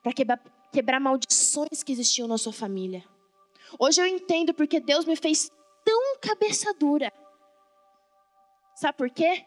[0.02, 0.42] Para quebrar,
[0.72, 3.04] quebrar maldições que existiam na sua família.
[3.78, 5.52] Hoje eu entendo porque Deus me fez
[5.84, 7.12] tão cabeça dura.
[8.76, 9.46] Sabe por quê?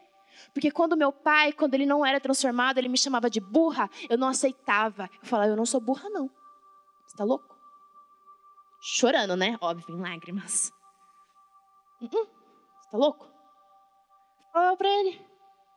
[0.53, 4.17] Porque quando meu pai, quando ele não era transformado, ele me chamava de burra, eu
[4.17, 5.09] não aceitava.
[5.23, 6.29] Eu falava, eu não sou burra, não.
[7.07, 7.57] Você tá louco?
[8.79, 9.57] Chorando, né?
[9.59, 10.71] Óbvio, em lágrimas.
[11.99, 12.27] Uh -uh.
[12.81, 13.28] Você tá louco?
[14.51, 15.21] Falava para ele: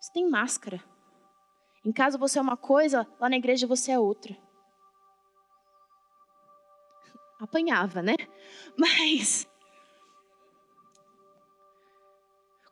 [0.00, 0.82] você tem máscara.
[1.84, 4.36] Em casa você é uma coisa, lá na igreja você é outra.
[7.40, 8.14] Apanhava, né?
[8.78, 9.48] Mas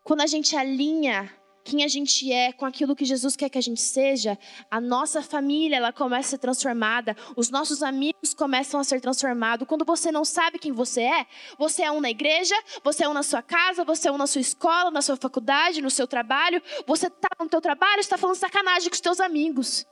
[0.04, 1.32] quando a gente alinha
[1.64, 4.38] quem a gente é, com aquilo que Jesus quer que a gente seja,
[4.70, 9.66] a nossa família ela começa a ser transformada, os nossos amigos começam a ser transformados.
[9.66, 11.26] Quando você não sabe quem você é,
[11.58, 14.26] você é um na igreja, você é um na sua casa, você é um na
[14.26, 16.62] sua escola, na sua faculdade, no seu trabalho.
[16.86, 19.86] Você está no teu trabalho, está falando sacanagem com os teus amigos.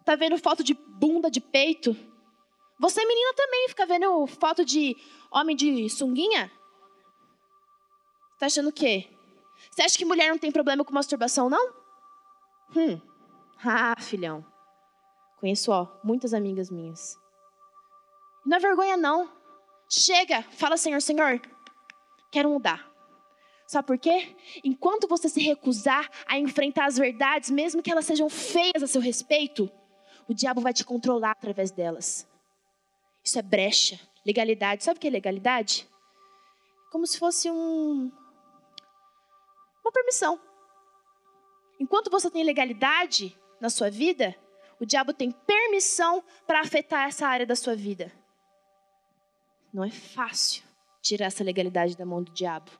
[0.00, 1.96] Está vendo foto de bunda, de peito.
[2.80, 4.96] Você menina também fica vendo foto de
[5.30, 6.50] homem de sunguinha?
[8.34, 9.08] Está achando o quê?
[9.72, 11.72] Você acha que mulher não tem problema com masturbação, não?
[12.76, 13.00] Hum.
[13.64, 14.44] Ah, filhão.
[15.40, 17.16] Conheço, ó, muitas amigas minhas.
[18.44, 19.30] Não é vergonha, não.
[19.88, 21.40] Chega, fala, Senhor, Senhor,
[22.30, 22.90] quero mudar.
[23.66, 24.36] Sabe por quê?
[24.62, 29.00] Enquanto você se recusar a enfrentar as verdades, mesmo que elas sejam feias a seu
[29.00, 29.70] respeito,
[30.28, 32.28] o diabo vai te controlar através delas.
[33.24, 34.84] Isso é brecha, legalidade.
[34.84, 35.88] Sabe o que é legalidade?
[36.90, 38.12] Como se fosse um
[39.84, 40.40] uma permissão.
[41.78, 44.36] Enquanto você tem legalidade na sua vida,
[44.80, 48.12] o diabo tem permissão para afetar essa área da sua vida.
[49.72, 50.62] Não é fácil
[51.00, 52.70] tirar essa legalidade da mão do diabo.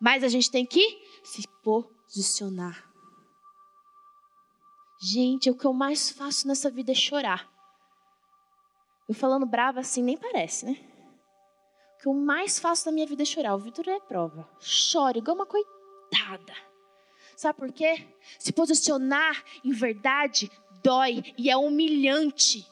[0.00, 2.88] Mas a gente tem que se posicionar.
[5.00, 7.48] Gente, o que eu mais faço nessa vida é chorar.
[9.08, 10.76] Eu falando brava assim, nem parece, né?
[11.94, 13.54] O que eu mais faço na minha vida é chorar.
[13.54, 14.48] O Vitor é prova.
[14.60, 15.77] Choro igual uma coitada.
[17.36, 18.04] Sabe por quê?
[18.38, 20.50] Se posicionar em verdade
[20.82, 22.66] dói e é humilhante.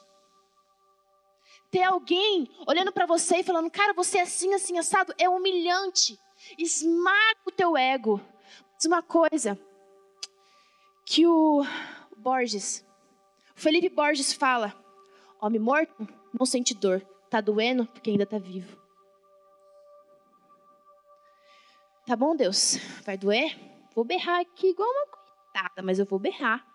[1.71, 6.19] Ter alguém olhando para você e falando, cara, você é assim, assim, assado, é humilhante.
[6.57, 8.21] Esmaga o teu ego.
[8.77, 9.59] Diz uma coisa
[11.05, 11.63] que o
[12.17, 12.85] Borges,
[13.55, 14.75] o Felipe Borges fala:
[15.41, 18.77] homem morto não sente dor, tá doendo porque ainda tá vivo.
[22.07, 22.77] Tá bom, Deus?
[23.03, 23.59] Vai doer?
[23.93, 26.65] Vou berrar aqui igual uma coitada, mas eu vou berrar.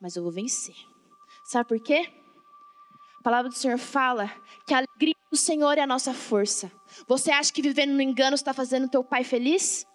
[0.00, 0.74] Mas eu vou vencer.
[1.44, 2.12] Sabe por quê?
[3.20, 4.28] A palavra do Senhor fala
[4.66, 6.68] que a alegria do Senhor é a nossa força.
[7.06, 9.86] Você acha que vivendo no engano está fazendo teu pai feliz?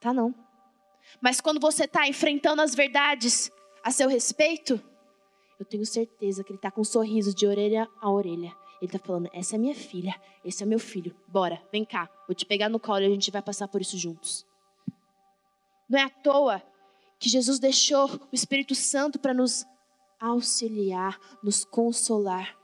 [0.00, 0.34] Tá não.
[1.20, 3.52] Mas quando você está enfrentando as verdades
[3.84, 4.80] a seu respeito,
[5.60, 8.56] eu tenho certeza que ele está com um sorriso de orelha a orelha.
[8.80, 10.14] Ele está falando: essa é minha filha,
[10.44, 11.14] esse é meu filho.
[11.26, 13.98] Bora, vem cá, vou te pegar no colo e a gente vai passar por isso
[13.98, 14.46] juntos.
[15.88, 16.62] Não é à toa
[17.18, 19.66] que Jesus deixou o Espírito Santo para nos
[20.20, 22.56] auxiliar, nos consolar.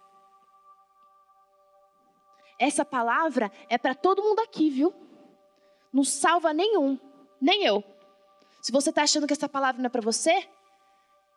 [2.59, 4.95] Essa palavra é para todo mundo aqui, viu?
[5.93, 6.99] Não salva nenhum,
[7.41, 7.83] nem eu.
[8.63, 10.49] Se você está achando que essa palavra não é para você,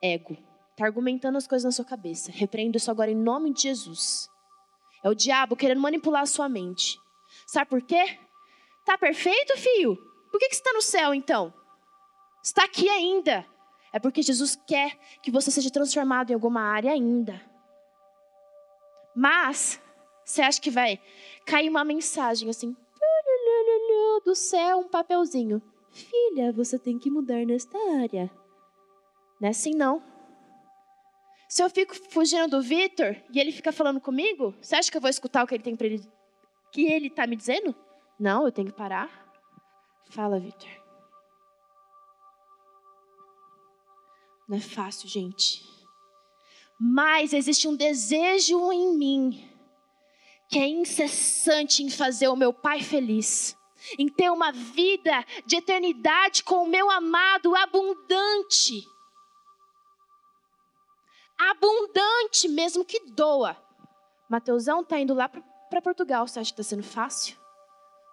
[0.01, 0.37] ego.
[0.71, 2.31] Está argumentando as coisas na sua cabeça.
[2.31, 4.29] Repreendo isso agora em nome de Jesus.
[5.03, 6.99] É o diabo querendo manipular a sua mente.
[7.45, 8.17] Sabe por quê?
[8.85, 9.95] Tá perfeito, filho?
[10.31, 11.53] Por que, que você está no céu então?
[12.43, 13.45] Está aqui ainda.
[13.91, 17.41] É porque Jesus quer que você seja transformado em alguma área ainda.
[19.15, 19.81] Mas,
[20.23, 21.01] você acha que vai
[21.45, 22.75] cair uma mensagem assim,
[24.27, 25.61] do céu, um papelzinho.
[25.89, 28.29] Filha, você tem que mudar nesta área.
[29.39, 30.03] Não é assim não.
[31.47, 35.01] Se eu fico fugindo do Vitor e ele fica falando comigo, você acha que eu
[35.01, 36.01] vou escutar o que ele tem para ele
[36.71, 37.73] que ele está me dizendo?
[38.19, 39.09] Não, eu tenho que parar.
[40.09, 40.69] Fala, Vitor.
[44.47, 45.63] Não é fácil, gente.
[46.79, 49.49] Mas existe um desejo em mim
[50.49, 53.57] que é incessante em fazer o meu pai feliz,
[53.97, 58.85] em ter uma vida de eternidade com o meu amado abundante
[61.39, 63.55] abundante, mesmo que doa.
[64.29, 66.27] Mateusão está indo lá para Portugal.
[66.27, 67.37] Você acha que está sendo fácil?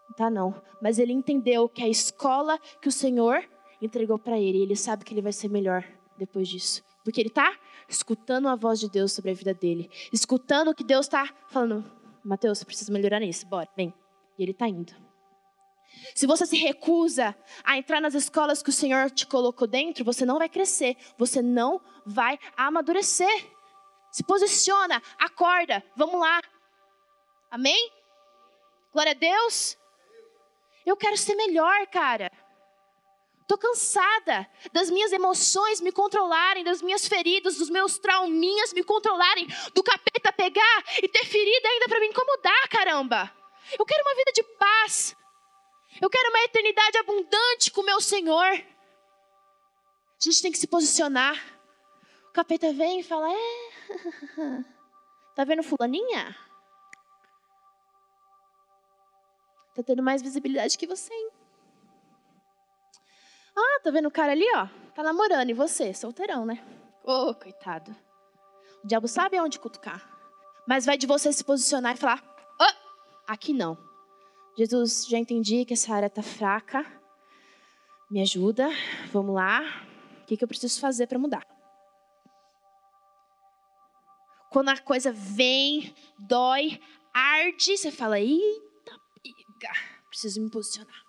[0.08, 0.62] Não tá não.
[0.80, 3.42] Mas ele entendeu que a escola que o Senhor
[3.80, 5.84] entregou para ele, ele sabe que ele vai ser melhor
[6.16, 6.82] depois disso.
[7.02, 7.54] Porque ele está
[7.88, 9.90] escutando a voz de Deus sobre a vida dele.
[10.12, 11.84] Escutando o que Deus está falando.
[12.24, 13.46] Mateus, você precisa melhorar nisso.
[13.46, 13.92] Bora, vem.
[14.38, 15.03] E ele está indo.
[16.14, 20.26] Se você se recusa a entrar nas escolas que o Senhor te colocou dentro, você
[20.26, 23.52] não vai crescer, você não vai amadurecer.
[24.10, 26.40] Se posiciona, acorda, vamos lá.
[27.50, 27.90] Amém?
[28.92, 29.76] Glória a Deus.
[30.84, 32.30] Eu quero ser melhor, cara.
[33.46, 39.46] Tô cansada das minhas emoções me controlarem, das minhas feridas, dos meus trauminhas me controlarem,
[39.74, 43.30] do capeta pegar e ter ferida ainda para me incomodar, caramba.
[43.78, 45.16] Eu quero uma vida de paz.
[46.00, 48.44] Eu quero uma eternidade abundante com o meu Senhor.
[48.44, 51.37] A gente tem que se posicionar.
[52.28, 54.64] O capeta vem e fala: É,
[55.37, 56.37] tá vendo Fulaninha?
[59.74, 61.30] Tá tendo mais visibilidade que você, hein?
[63.57, 64.68] Ah, tá vendo o cara ali, ó?
[64.94, 65.92] Tá namorando, e você?
[65.94, 66.64] Solteirão, né?
[67.04, 67.94] Ô, oh, coitado.
[68.83, 70.10] O diabo sabe aonde cutucar.
[70.66, 72.23] Mas vai de você se posicionar e falar:
[72.60, 73.93] oh, aqui não.
[74.57, 76.85] Jesus, já entendi que essa área está fraca.
[78.11, 78.69] Me ajuda,
[79.13, 79.63] vamos lá.
[80.23, 81.44] O que, que eu preciso fazer para mudar?
[84.50, 86.81] Quando a coisa vem, dói,
[87.13, 89.73] arde, você fala: eita, piga,
[90.09, 91.02] preciso me posicionar.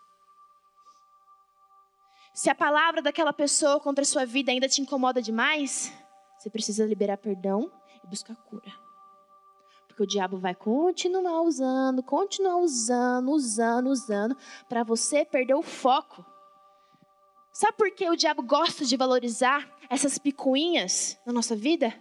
[2.33, 5.93] Se a palavra daquela pessoa contra a sua vida ainda te incomoda demais,
[6.37, 7.71] você precisa liberar perdão
[8.03, 8.84] e buscar cura.
[9.95, 14.37] Porque o diabo vai continuar usando, continuar usando, usando, usando,
[14.67, 16.25] para você perder o foco.
[17.53, 21.93] Sabe por que o diabo gosta de valorizar essas picuinhas na nossa vida?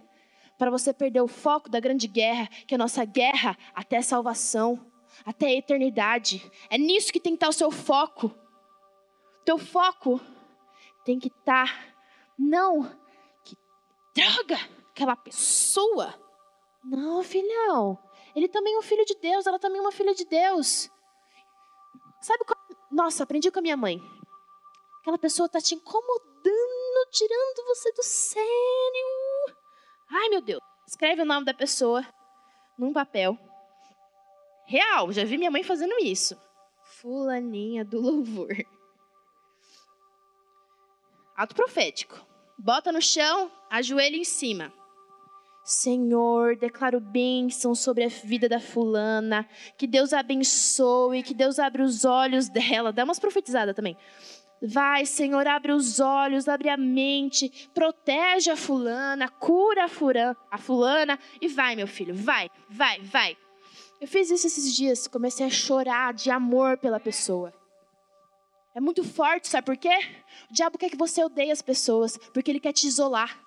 [0.57, 4.01] para você perder o foco da grande guerra, que é a nossa guerra até a
[4.01, 4.89] salvação,
[5.25, 6.49] até a eternidade.
[6.69, 8.33] É nisso que tem que estar o seu foco.
[9.43, 10.21] Teu foco
[11.03, 11.93] tem que estar
[12.39, 12.89] não
[13.43, 13.57] que
[14.15, 14.57] droga,
[14.91, 16.24] aquela pessoa.
[16.85, 17.97] Não, filhão.
[18.35, 20.89] Ele também é um filho de Deus, ela também é uma filha de Deus.
[22.21, 22.59] Sabe qual...
[22.91, 24.01] Nossa, aprendi com a minha mãe.
[25.01, 28.45] Aquela pessoa está te incomodando, tirando você do sério.
[30.09, 30.61] Ai, meu Deus.
[30.87, 32.05] Escreve o nome da pessoa
[32.77, 33.37] num papel.
[34.67, 36.39] Real, já vi minha mãe fazendo isso.
[36.83, 38.55] Fulaninha do louvor.
[41.35, 42.23] Ato profético.
[42.57, 44.71] Bota no chão, ajoelha em cima.
[45.65, 52.05] Senhor, declaro bênção sobre a vida da fulana, que Deus abençoe, que Deus abra os
[52.05, 52.93] olhos dela.
[52.93, 53.97] Dá umas profetizadas também.
[54.61, 61.17] Vai, Senhor, abre os olhos, abre a mente, protege a fulana, cura a, a fulana
[61.41, 63.35] e vai, meu filho, vai, vai, vai.
[63.99, 67.51] Eu fiz isso esses dias, comecei a chorar de amor pela pessoa.
[68.75, 69.97] É muito forte, sabe por quê?
[70.47, 73.44] O diabo quer que você odeie as pessoas, porque ele quer te isolar.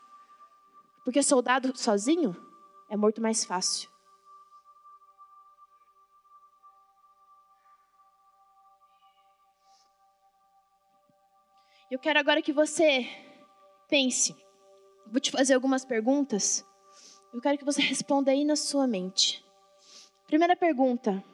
[1.09, 2.37] Porque soldado sozinho
[2.91, 3.89] é morto mais fácil.
[11.91, 13.09] Eu quero agora que você
[13.89, 14.37] pense.
[15.07, 16.63] Vou te fazer algumas perguntas.
[17.33, 19.43] Eu quero que você responda aí na sua mente.
[20.27, 21.25] Primeira pergunta: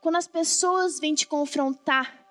[0.00, 2.21] quando as pessoas vêm te confrontar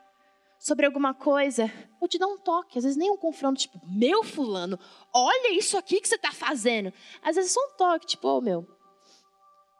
[0.62, 4.24] sobre alguma coisa, ou te dar um toque, às vezes nem um confronto, tipo, meu
[4.24, 4.78] fulano,
[5.12, 6.94] olha isso aqui que você está fazendo.
[7.24, 8.68] Às vezes só um toque, tipo, ô oh, meu,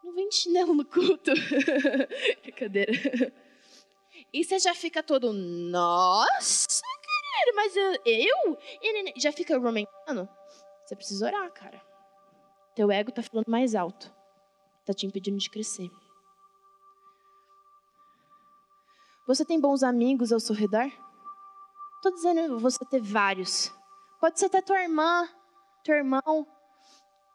[0.04, 1.32] não vem de chinelo no culto.
[2.42, 2.92] Brincadeira.
[4.34, 7.94] E você já fica todo, nossa, caralho, mas eu?
[8.04, 8.58] eu?
[9.18, 10.28] já fica argumentando.
[10.84, 11.80] Você precisa orar, cara.
[12.74, 14.12] Teu ego tá falando mais alto.
[14.84, 15.92] Tá te impedindo de crescer.
[19.32, 20.92] Você tem bons amigos ao seu redor?
[21.96, 23.74] Estou dizendo você ter vários.
[24.20, 25.26] Pode ser até tua irmã,
[25.86, 26.46] teu irmão,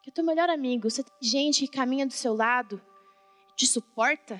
[0.03, 0.91] que é teu melhor amigo.
[0.91, 2.79] Você tem gente que caminha do seu lado,
[3.55, 4.39] te suporta?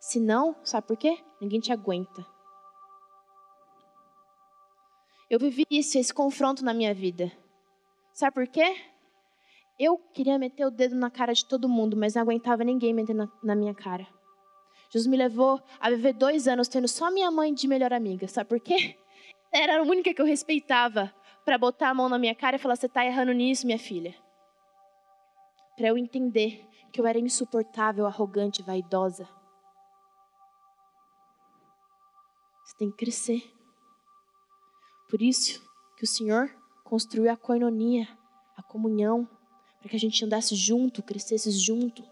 [0.00, 1.18] Se não, sabe por quê?
[1.40, 2.22] Ninguém te aguenta.
[5.30, 7.32] Eu vivi isso, esse confronto na minha vida.
[8.12, 8.76] Sabe por quê?
[9.78, 13.14] Eu queria meter o dedo na cara de todo mundo, mas não aguentava ninguém meter
[13.14, 14.06] na, na minha cara.
[14.90, 18.28] Jesus me levou a viver dois anos tendo só minha mãe de melhor amiga.
[18.28, 18.96] Sabe por quê?
[19.52, 21.12] Era a única que eu respeitava
[21.44, 24.14] para botar a mão na minha cara e falar: Você está errando nisso, minha filha.
[25.76, 29.28] Para eu entender que eu era insuportável, arrogante, vaidosa.
[32.64, 33.52] Você tem que crescer.
[35.08, 35.62] Por isso
[35.96, 36.50] que o Senhor
[36.82, 38.08] construiu a coinonia,
[38.56, 39.28] a comunhão,
[39.78, 42.02] para que a gente andasse junto, crescesse junto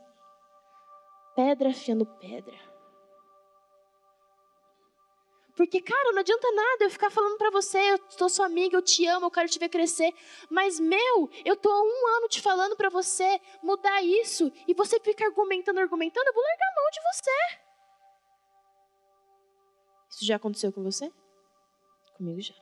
[1.35, 2.75] pedra afiando pedra.
[5.57, 8.83] Porque, cara, não adianta nada eu ficar falando para você, eu sou sua amiga, eu
[8.83, 10.13] te amo, eu quero te ver crescer.
[10.51, 14.99] Mas, meu, eu tô há um ano te falando para você mudar isso, e você
[14.99, 17.31] fica argumentando, argumentando, eu vou largar a mão de você.
[20.11, 21.13] Isso já aconteceu com você?
[22.17, 22.55] Comigo já.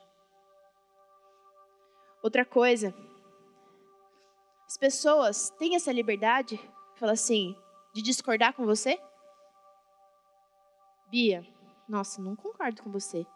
[2.22, 2.94] Outra coisa,
[4.66, 6.60] as pessoas têm essa liberdade,
[6.96, 7.56] fala assim,
[7.92, 8.98] de discordar com você?
[11.10, 11.46] Bia,
[11.88, 13.26] nossa, não concordo com você.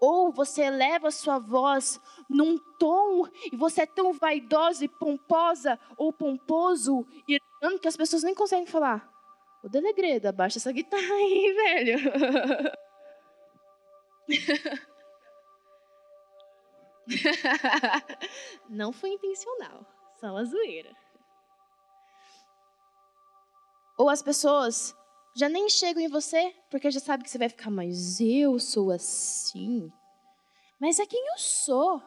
[0.00, 5.78] Ou você eleva a sua voz num tom e você é tão vaidosa e pomposa
[5.96, 7.40] ou pomposo e
[7.80, 9.10] que as pessoas nem conseguem falar.
[9.62, 11.98] Ô Delegreda, abaixa essa guitarra aí, velho.
[18.68, 19.84] Não foi intencional,
[20.20, 20.94] só uma zoeira.
[23.98, 24.96] Ou as pessoas
[25.36, 28.92] já nem chegam em você porque já sabe que você vai ficar, mas eu sou
[28.92, 29.92] assim.
[30.80, 32.00] Mas é quem eu sou.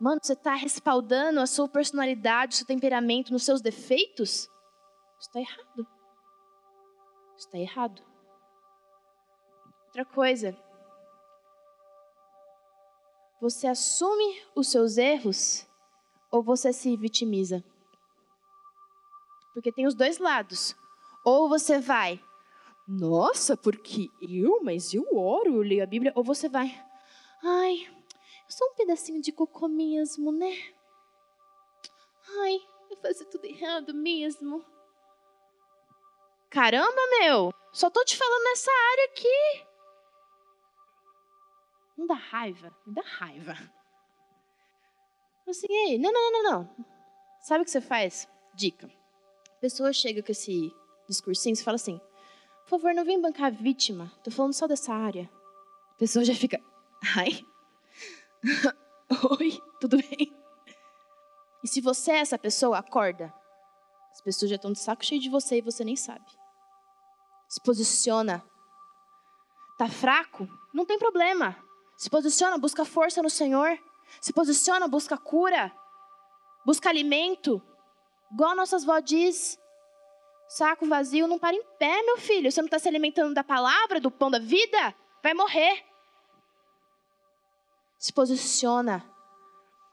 [0.00, 4.48] Mano, você está respaldando a sua personalidade, o seu temperamento nos seus defeitos?
[5.18, 5.86] Isso está errado.
[7.36, 8.02] Isso está errado.
[9.86, 10.56] Outra coisa.
[13.40, 15.66] Você assume os seus erros
[16.30, 17.62] ou você se vitimiza?
[19.52, 20.74] Porque tem os dois lados.
[21.26, 22.22] Ou você vai,
[22.86, 26.12] nossa, porque eu, mas eu oro, eu leio a Bíblia.
[26.14, 26.68] Ou você vai,
[27.42, 30.52] ai, eu sou um pedacinho de cocô mesmo, né?
[32.42, 34.64] Ai, eu fazer tudo errado mesmo.
[36.48, 39.66] Caramba, meu, só tô te falando nessa área aqui.
[41.98, 43.56] Não dá raiva, me dá raiva.
[45.48, 46.86] Assim, ei, não, não, não, não.
[47.40, 48.28] Sabe o que você faz?
[48.54, 48.86] Dica.
[49.56, 50.72] A pessoa chega com esse
[51.08, 52.00] discursinho e fala assim:
[52.66, 54.12] por favor, não vem bancar a vítima.
[54.24, 55.30] Tô falando só dessa área.
[55.92, 56.60] A pessoa já fica,
[57.16, 57.46] ai.
[59.38, 60.36] Oi, tudo bem?
[61.62, 63.32] E se você é essa pessoa, acorda.
[64.10, 66.26] As pessoas já estão de saco cheio de você e você nem sabe.
[67.48, 68.42] Se posiciona.
[69.78, 70.48] Tá fraco?
[70.74, 71.56] Não tem problema.
[71.96, 73.78] Se posiciona, busca força no Senhor.
[74.20, 75.72] Se posiciona, busca cura.
[76.64, 77.62] Busca alimento.
[78.32, 79.56] Igual nossas vó diz.
[80.48, 82.50] Saco vazio não para em pé, meu filho.
[82.50, 84.94] Você não está se alimentando da palavra, do pão da vida?
[85.22, 85.84] Vai morrer.
[87.98, 89.04] Se posiciona.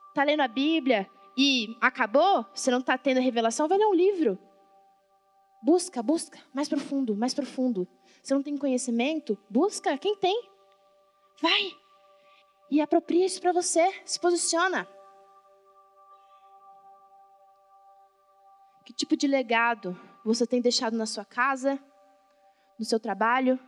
[0.08, 2.46] Está lendo a Bíblia e acabou?
[2.54, 3.66] Você não está tendo revelação?
[3.66, 4.38] Vai ler um livro.
[5.62, 7.88] Busca, busca, mais profundo, mais profundo.
[8.22, 9.36] Você não tem conhecimento?
[9.50, 10.48] Busca, quem tem?
[11.42, 11.72] Vai.
[12.70, 13.92] E apropria isso para você.
[14.04, 14.86] Se posiciona.
[18.84, 21.78] Que tipo de legado você tem deixado na sua casa,
[22.78, 23.58] no seu trabalho,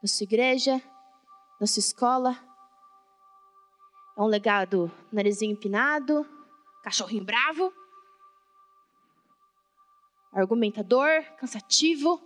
[0.00, 0.80] na sua igreja,
[1.60, 2.38] na sua escola?
[4.16, 6.26] É um legado narizinho empinado,
[6.82, 7.72] cachorrinho bravo,
[10.32, 12.20] argumentador, cansativo,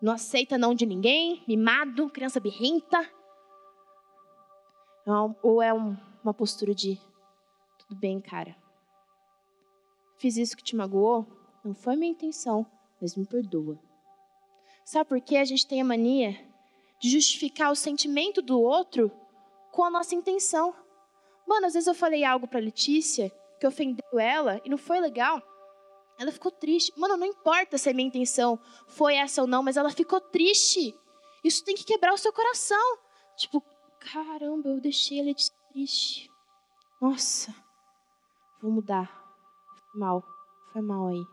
[0.00, 2.98] não aceita não de ninguém, mimado, criança birrenta?
[5.42, 6.98] Ou é uma postura de
[7.78, 8.56] tudo bem, cara,
[10.20, 11.26] fiz isso que te magoou,
[11.64, 12.66] não foi minha intenção,
[13.00, 13.80] mas me perdoa.
[14.84, 16.38] Sabe por que a gente tem a mania
[17.00, 19.10] de justificar o sentimento do outro
[19.72, 20.74] com a nossa intenção?
[21.46, 25.42] Mano, às vezes eu falei algo para Letícia que ofendeu ela e não foi legal.
[26.18, 26.92] Ela ficou triste.
[26.98, 28.58] Mano, não importa se a minha intenção
[28.88, 30.94] foi essa ou não, mas ela ficou triste.
[31.42, 32.98] Isso tem que quebrar o seu coração.
[33.38, 33.64] Tipo,
[34.12, 36.30] caramba, eu deixei a Letícia triste.
[37.00, 37.54] Nossa,
[38.60, 39.19] vou mudar
[39.94, 40.24] mal,
[40.72, 41.26] foi mal aí.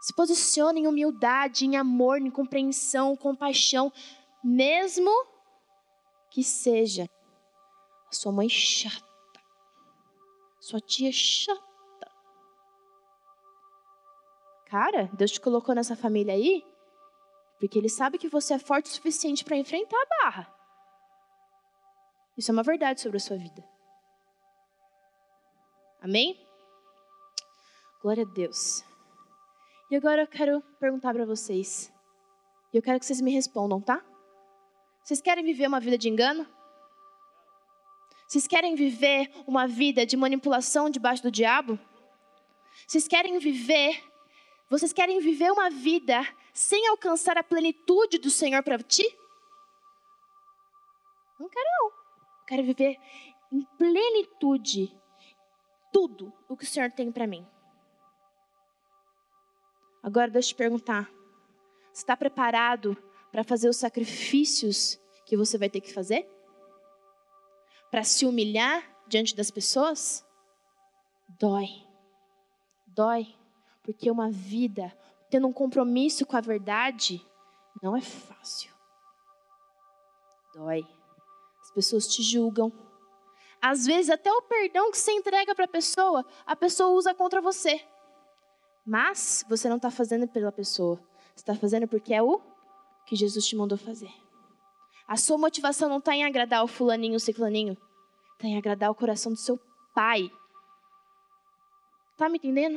[0.00, 3.92] Se posicione em humildade, em amor, em compreensão, compaixão,
[4.42, 5.10] mesmo
[6.30, 7.08] que seja
[8.08, 9.40] a sua mãe chata,
[10.60, 11.66] sua tia chata.
[14.66, 16.62] Cara, Deus te colocou nessa família aí
[17.58, 20.54] porque Ele sabe que você é forte o suficiente para enfrentar a barra.
[22.36, 23.64] Isso é uma verdade sobre a sua vida.
[26.00, 26.47] Amém?
[28.00, 28.84] Glória a Deus.
[29.90, 31.92] E agora eu quero perguntar para vocês.
[32.72, 34.04] E eu quero que vocês me respondam, tá?
[35.02, 36.46] Vocês querem viver uma vida de engano?
[38.26, 41.78] Vocês querem viver uma vida de manipulação debaixo do diabo?
[42.86, 44.06] Vocês querem viver
[44.70, 46.20] vocês querem viver uma vida
[46.52, 49.04] sem alcançar a plenitude do Senhor para ti?
[51.40, 51.92] Não quero não.
[52.46, 52.98] Quero viver
[53.50, 54.94] em plenitude
[55.90, 57.46] tudo o que o Senhor tem para mim.
[60.02, 61.10] Agora deixa eu te perguntar:
[61.92, 62.96] você está preparado
[63.30, 66.28] para fazer os sacrifícios que você vai ter que fazer?
[67.90, 70.24] Para se humilhar diante das pessoas?
[71.38, 71.68] Dói.
[72.86, 73.34] Dói.
[73.82, 74.96] Porque uma vida
[75.30, 77.24] tendo um compromisso com a verdade
[77.82, 78.72] não é fácil.
[80.54, 80.86] Dói.
[81.60, 82.72] As pessoas te julgam.
[83.60, 87.40] Às vezes, até o perdão que você entrega para a pessoa, a pessoa usa contra
[87.40, 87.84] você.
[88.88, 90.96] Mas você não está fazendo pela pessoa.
[91.34, 92.40] Você está fazendo porque é o
[93.04, 94.10] que Jesus te mandou fazer.
[95.06, 97.76] A sua motivação não está em agradar o fulaninho, o ciclaninho.
[98.32, 99.60] Está em agradar o coração do seu
[99.94, 100.32] pai.
[102.16, 102.76] Tá me entendendo?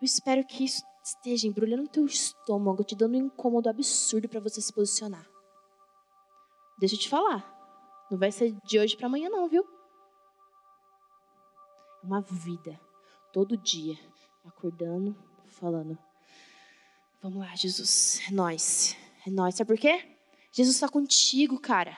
[0.00, 4.62] Eu espero que isso esteja embrulhando teu estômago, te dando um incômodo absurdo para você
[4.62, 5.28] se posicionar.
[6.78, 7.44] Deixa eu te falar.
[8.10, 9.68] Não vai ser de hoje para amanhã não, viu?
[12.02, 12.80] É uma vida
[13.32, 13.98] todo dia,
[14.44, 15.16] acordando,
[15.48, 15.98] falando:
[17.22, 19.54] Vamos lá, Jesus, é nós, é nós.
[19.54, 20.04] Sabe por quê?
[20.52, 21.96] Jesus está contigo, cara.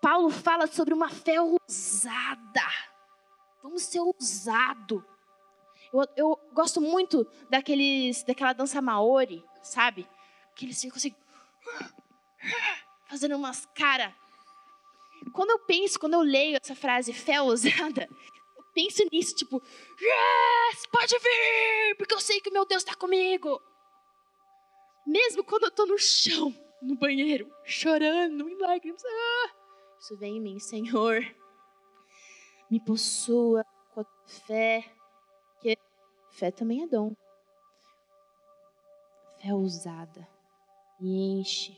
[0.00, 2.66] Paulo fala sobre uma fé ousada.
[3.62, 5.04] Vamos ser ousado.
[5.92, 10.08] Eu, eu gosto muito daqueles, daquela dança maori, sabe?
[10.54, 11.14] Que ficam assim,
[13.06, 14.12] fazendo umas caras.
[15.32, 18.08] Quando eu penso, quando eu leio essa frase fé ousada,
[18.78, 19.60] penso nisso, tipo,
[20.00, 23.60] yes, pode vir, porque eu sei que o meu Deus está comigo.
[25.04, 29.50] Mesmo quando eu estou no chão, no banheiro, chorando, em lágrimas, ah,
[29.98, 31.24] isso vem em mim, Senhor.
[32.70, 34.06] Me possua com a
[34.46, 34.84] fé,
[35.60, 35.76] que
[36.30, 37.16] fé também é dom.
[39.42, 40.28] Fé ousada,
[41.00, 41.76] me enche.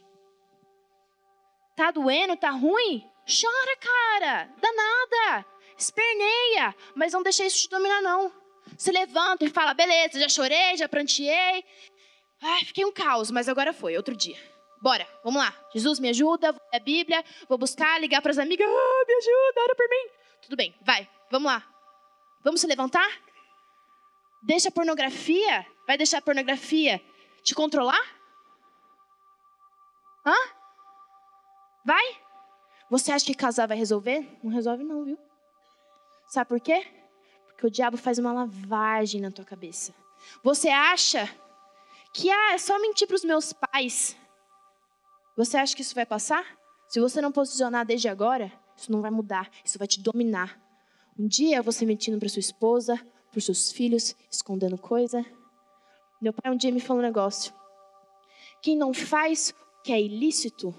[1.75, 3.11] Tá doendo, tá ruim?
[3.25, 4.55] Chora, cara.
[4.61, 5.60] Dá nada.
[5.81, 6.75] Esperneia.
[6.95, 8.33] Mas não deixa isso te dominar, não.
[8.77, 11.65] Se levanta e fala: beleza, já chorei, já pranteei.
[12.43, 14.37] Ai, fiquei um caos, mas agora foi, outro dia.
[14.81, 15.55] Bora, vamos lá.
[15.75, 18.67] Jesus, me ajuda, vou ler a Bíblia, vou buscar, ligar para as amigas.
[18.67, 20.09] Ah, me ajuda, ora por mim.
[20.43, 21.67] Tudo bem, vai, vamos lá.
[22.43, 23.11] Vamos se levantar?
[24.43, 27.01] Deixa a pornografia, vai deixar a pornografia
[27.43, 28.01] te controlar?
[30.25, 30.37] Hã?
[31.85, 32.23] Vai?
[32.91, 34.27] Você acha que casar vai resolver?
[34.43, 35.30] Não resolve não, viu?
[36.31, 36.87] Sabe por quê?
[37.47, 39.93] Porque o diabo faz uma lavagem na tua cabeça.
[40.45, 41.29] Você acha
[42.13, 44.17] que ah, é só mentir para os meus pais.
[45.37, 46.47] Você acha que isso vai passar?
[46.89, 50.57] Se você não posicionar desde agora, isso não vai mudar, isso vai te dominar.
[51.19, 52.97] Um dia você mentindo para sua esposa,
[53.33, 55.27] para seus filhos, escondendo coisa.
[56.21, 57.53] Meu pai um dia me falou um negócio.
[58.63, 60.73] Quem não faz o que é ilícito,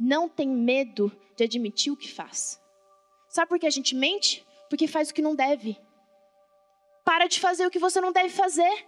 [0.00, 2.58] não tem medo de admitir o que faz.
[3.28, 4.46] Sabe por que a gente mente?
[4.68, 5.78] Porque faz o que não deve.
[7.04, 8.86] Para de fazer o que você não deve fazer.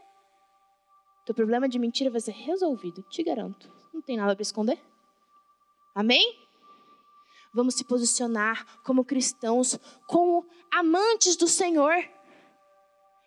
[1.24, 3.70] Teu problema de mentira vai ser resolvido, te garanto.
[3.92, 4.78] Não tem nada para esconder.
[5.94, 6.38] Amém?
[7.52, 11.92] Vamos se posicionar como cristãos, como amantes do Senhor.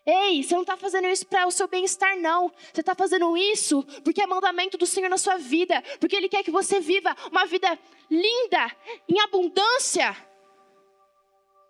[0.04, 2.50] Ei, você não está fazendo isso para o seu bem-estar, não.
[2.72, 5.82] Você está fazendo isso porque é mandamento do Senhor na sua vida.
[6.00, 7.78] Porque Ele quer que você viva uma vida
[8.10, 8.76] linda,
[9.08, 10.16] em abundância.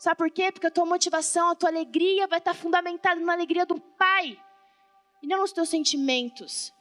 [0.02, 0.50] Sabe por quê?
[0.50, 4.36] Porque a tua motivação, a tua alegria vai estar fundamentada na alegria do Pai
[5.22, 6.74] e não nos teus sentimentos.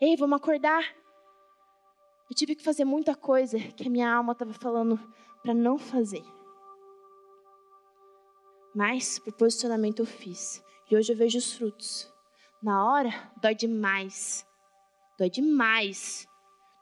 [0.00, 0.84] Ei, vamos acordar.
[2.30, 5.00] Eu tive que fazer muita coisa que a minha alma estava falando
[5.42, 6.22] para não fazer.
[8.72, 10.62] Mas, por posicionamento, eu fiz.
[10.88, 12.08] E hoje eu vejo os frutos.
[12.62, 13.10] Na hora,
[13.42, 14.46] dói demais.
[15.18, 16.24] Dói demais.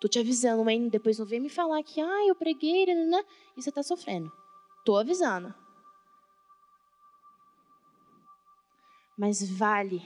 [0.03, 0.91] Tô te avisando, hein?
[0.91, 3.25] Depois não vem me falar que, ah, eu preguei, né?
[3.57, 4.33] E você tá sofrendo.
[4.85, 5.55] Tô avisando.
[9.17, 10.03] mas vale.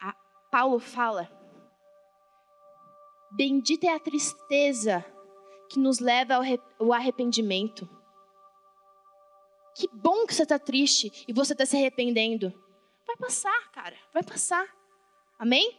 [0.00, 0.12] A,
[0.50, 1.30] Paulo fala:
[3.30, 5.04] Bendita é a tristeza
[5.68, 6.34] que nos leva
[6.78, 7.88] ao arrependimento.
[9.76, 12.52] Que bom que você está triste e você está se arrependendo.
[13.06, 14.66] Vai passar, cara, vai passar.
[15.38, 15.76] Amém?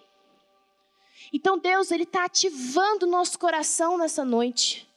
[1.34, 4.88] Então Deus, Ele está ativando o nosso coração nessa noite.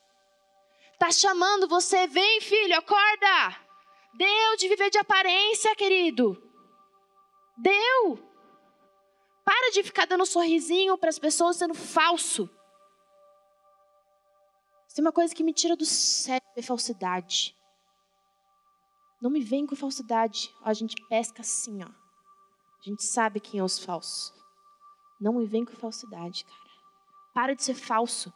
[0.99, 3.57] Está chamando você, vem filho, acorda.
[4.15, 6.37] Deu de viver de aparência, querido.
[7.57, 8.19] Deu.
[9.45, 12.51] Para de ficar dando um sorrisinho para as pessoas sendo falso.
[14.93, 17.57] Tem uma coisa que me tira do sério é falsidade.
[19.23, 20.53] Não me vem com falsidade.
[20.65, 21.87] a gente pesca assim, ó.
[21.87, 24.35] A gente sabe quem é os falsos.
[25.21, 26.71] Não me vem com falsidade, cara.
[27.33, 28.35] Para de ser falso.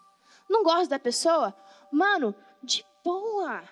[0.49, 1.53] Não gosta da pessoa?
[1.91, 2.33] Mano,
[2.63, 3.63] de boa.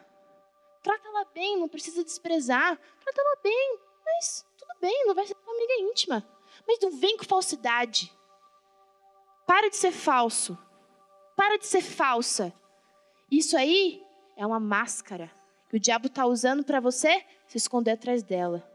[0.83, 2.79] Trata ela bem, não precisa desprezar.
[3.01, 4.47] Trata ela bem, mas
[4.81, 6.27] bem, não vai ser tua amiga íntima.
[6.67, 8.13] Mas não vem com falsidade.
[9.47, 10.59] Para de ser falso.
[11.37, 12.53] Para de ser falsa.
[13.31, 14.03] Isso aí
[14.37, 15.31] é uma máscara
[15.69, 18.69] que o diabo está usando para você se esconder atrás dela.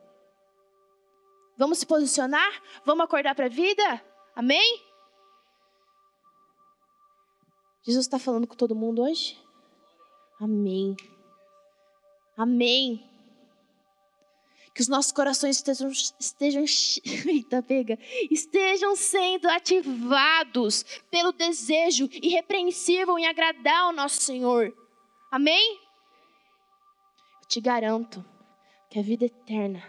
[1.58, 2.62] Vamos se posicionar?
[2.84, 4.02] Vamos acordar para a vida?
[4.36, 4.82] Amém?
[7.84, 9.45] Jesus está falando com todo mundo hoje?
[10.40, 10.96] Amém.
[12.38, 13.16] Amém
[14.76, 16.66] que os nossos corações estejam, estejam,
[17.32, 17.98] eita, pega,
[18.30, 24.76] estejam sendo ativados pelo desejo irrepreensível em agradar ao nosso Senhor.
[25.32, 25.80] Amém?
[27.42, 28.24] Eu te garanto
[28.90, 29.82] que a vida eterna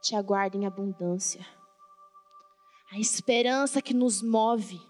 [0.00, 1.44] te aguarda em abundância.
[2.92, 4.80] A esperança que nos move.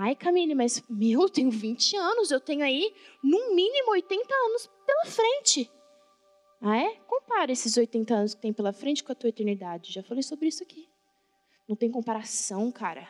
[0.00, 4.70] Ai, Camille, mas meu, eu tenho 20 anos, eu tenho aí no mínimo 80 anos
[4.86, 5.68] pela frente.
[6.60, 6.94] Ah, é?
[7.08, 9.92] Compara esses 80 anos que tem pela frente com a tua eternidade.
[9.92, 10.88] Já falei sobre isso aqui.
[11.68, 13.08] Não tem comparação, cara.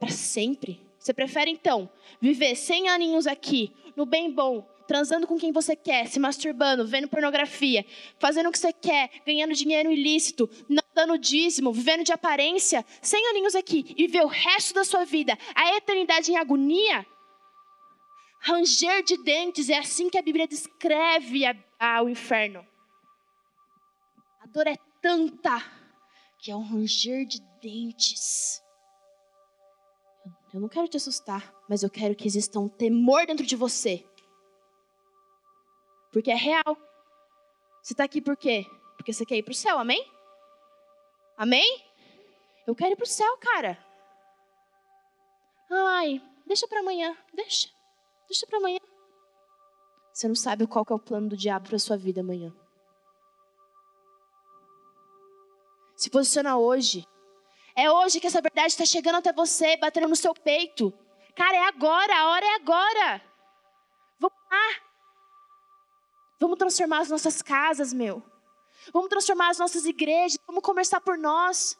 [0.00, 0.84] Para sempre.
[0.98, 1.88] Você prefere, então,
[2.20, 7.08] viver 100 aninhos aqui, no bem bom, transando com quem você quer, se masturbando, vendo
[7.08, 7.84] pornografia,
[8.18, 13.30] fazendo o que você quer, ganhando dinheiro ilícito, não dando dízimo, vivendo de aparência, 100
[13.30, 17.06] aninhos aqui, e ver o resto da sua vida, a eternidade em agonia?
[18.40, 22.66] Ranger de dentes, é assim que a Bíblia descreve a ao inferno.
[24.40, 25.62] A dor é tanta
[26.38, 28.62] que é um ranger de dentes.
[30.52, 34.04] Eu não quero te assustar, mas eu quero que exista um temor dentro de você.
[36.16, 36.74] Porque é real.
[37.82, 38.64] Você está aqui por quê?
[38.96, 40.02] Porque você quer ir para o céu, amém?
[41.36, 41.84] Amém?
[42.66, 43.78] Eu quero ir para o céu, cara.
[45.70, 47.68] Ai, deixa para amanhã, deixa.
[48.26, 48.78] Deixa para amanhã.
[50.10, 52.50] Você não sabe qual que é o plano do diabo para sua vida amanhã.
[55.96, 57.06] Se posiciona hoje.
[57.76, 60.94] É hoje que essa verdade está chegando até você, batendo no seu peito.
[61.34, 63.22] Cara, é agora, a hora é agora.
[64.18, 64.85] Vamos lá.
[66.38, 68.22] Vamos transformar as nossas casas, meu.
[68.92, 70.38] Vamos transformar as nossas igrejas.
[70.46, 71.78] Vamos começar por nós.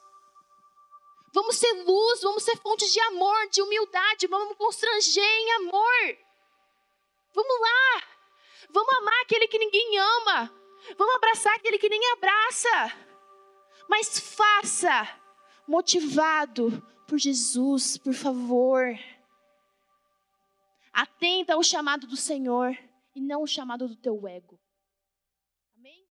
[1.33, 4.27] Vamos ser luz, vamos ser fonte de amor, de humildade.
[4.27, 6.17] Vamos constranger em amor.
[7.33, 8.03] Vamos lá.
[8.71, 10.51] Vamos amar aquele que ninguém ama.
[10.97, 12.93] Vamos abraçar aquele que nem abraça.
[13.87, 15.07] Mas faça
[15.67, 18.97] motivado por Jesus, por favor.
[20.91, 22.75] Atenta ao chamado do Senhor
[23.17, 24.56] e não o chamado do teu ego.